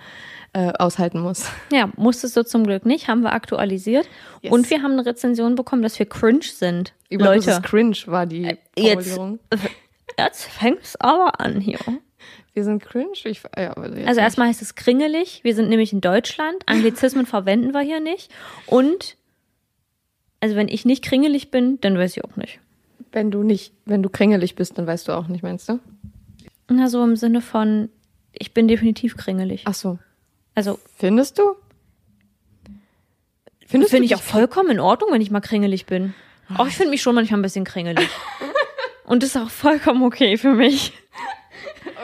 [0.54, 1.50] äh, aushalten muss.
[1.70, 3.08] Ja, musstest du zum Glück nicht.
[3.08, 4.08] Haben wir aktualisiert.
[4.40, 4.52] Yes.
[4.52, 6.94] Und wir haben eine Rezension bekommen, dass wir cringe sind.
[7.10, 9.40] Überdosis Leute, cringe war die jetzt, Formulierung.
[10.18, 11.78] jetzt fängt's aber an hier.
[12.52, 13.10] Wir sind cringe?
[13.24, 14.18] Ich, ja, jetzt Also nicht.
[14.18, 15.40] erstmal heißt es kringelig.
[15.42, 16.62] Wir sind nämlich in Deutschland.
[16.66, 18.30] Anglizismen verwenden wir hier nicht.
[18.66, 19.16] Und,
[20.40, 22.60] also wenn ich nicht kringelig bin, dann weiß ich auch nicht.
[23.10, 25.80] Wenn du nicht, wenn du kringelig bist, dann weißt du auch nicht, meinst du?
[26.68, 27.88] Na, so im Sinne von,
[28.32, 29.62] ich bin definitiv kringelig.
[29.66, 29.98] Ach so.
[30.54, 31.56] Also, Findest du?
[33.66, 36.14] Findest finde ich auch vollkommen in Ordnung, wenn ich mal kringelig bin.
[36.56, 38.08] Auch ich finde mich schon manchmal ein bisschen kringelig.
[39.04, 40.92] Und das ist auch vollkommen okay für mich.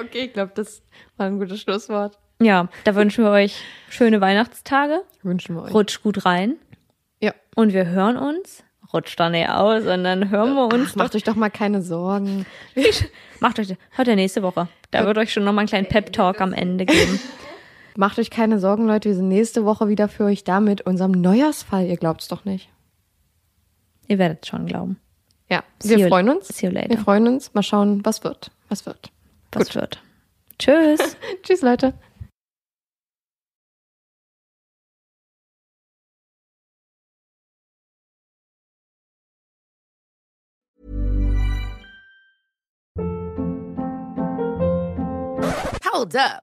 [0.00, 0.82] Okay, ich glaube, das
[1.16, 2.18] war ein gutes Schlusswort.
[2.42, 5.02] Ja, da wünschen wir euch schöne Weihnachtstage.
[5.22, 5.74] Wünschen wir euch.
[5.74, 6.56] Rutscht gut rein.
[7.20, 7.34] Ja.
[7.54, 11.14] Und wir hören uns rutscht da nicht aus und dann hören wir uns Ach, macht
[11.14, 12.46] euch doch mal keine Sorgen.
[13.40, 14.68] Macht euch, hört ihr nächste Woche.
[14.90, 17.20] Da wird euch schon nochmal einen kleinen Pep-Talk am Ende geben.
[17.96, 19.08] Macht euch keine Sorgen, Leute.
[19.08, 21.86] Wir sind nächste Woche wieder für euch da mit unserem Neujahrsfall.
[21.86, 22.68] Ihr glaubt's doch nicht.
[24.08, 24.98] Ihr werdet schon glauben.
[25.48, 26.48] Ja, See wir you- freuen uns.
[26.48, 26.90] see you later.
[26.90, 27.52] Wir freuen uns.
[27.54, 28.50] Mal schauen, was wird.
[28.68, 29.10] Was wird.
[29.52, 30.02] Was wird.
[30.58, 31.16] Tschüss.
[31.42, 31.94] Tschüss, Leute.
[45.92, 46.42] Hold up.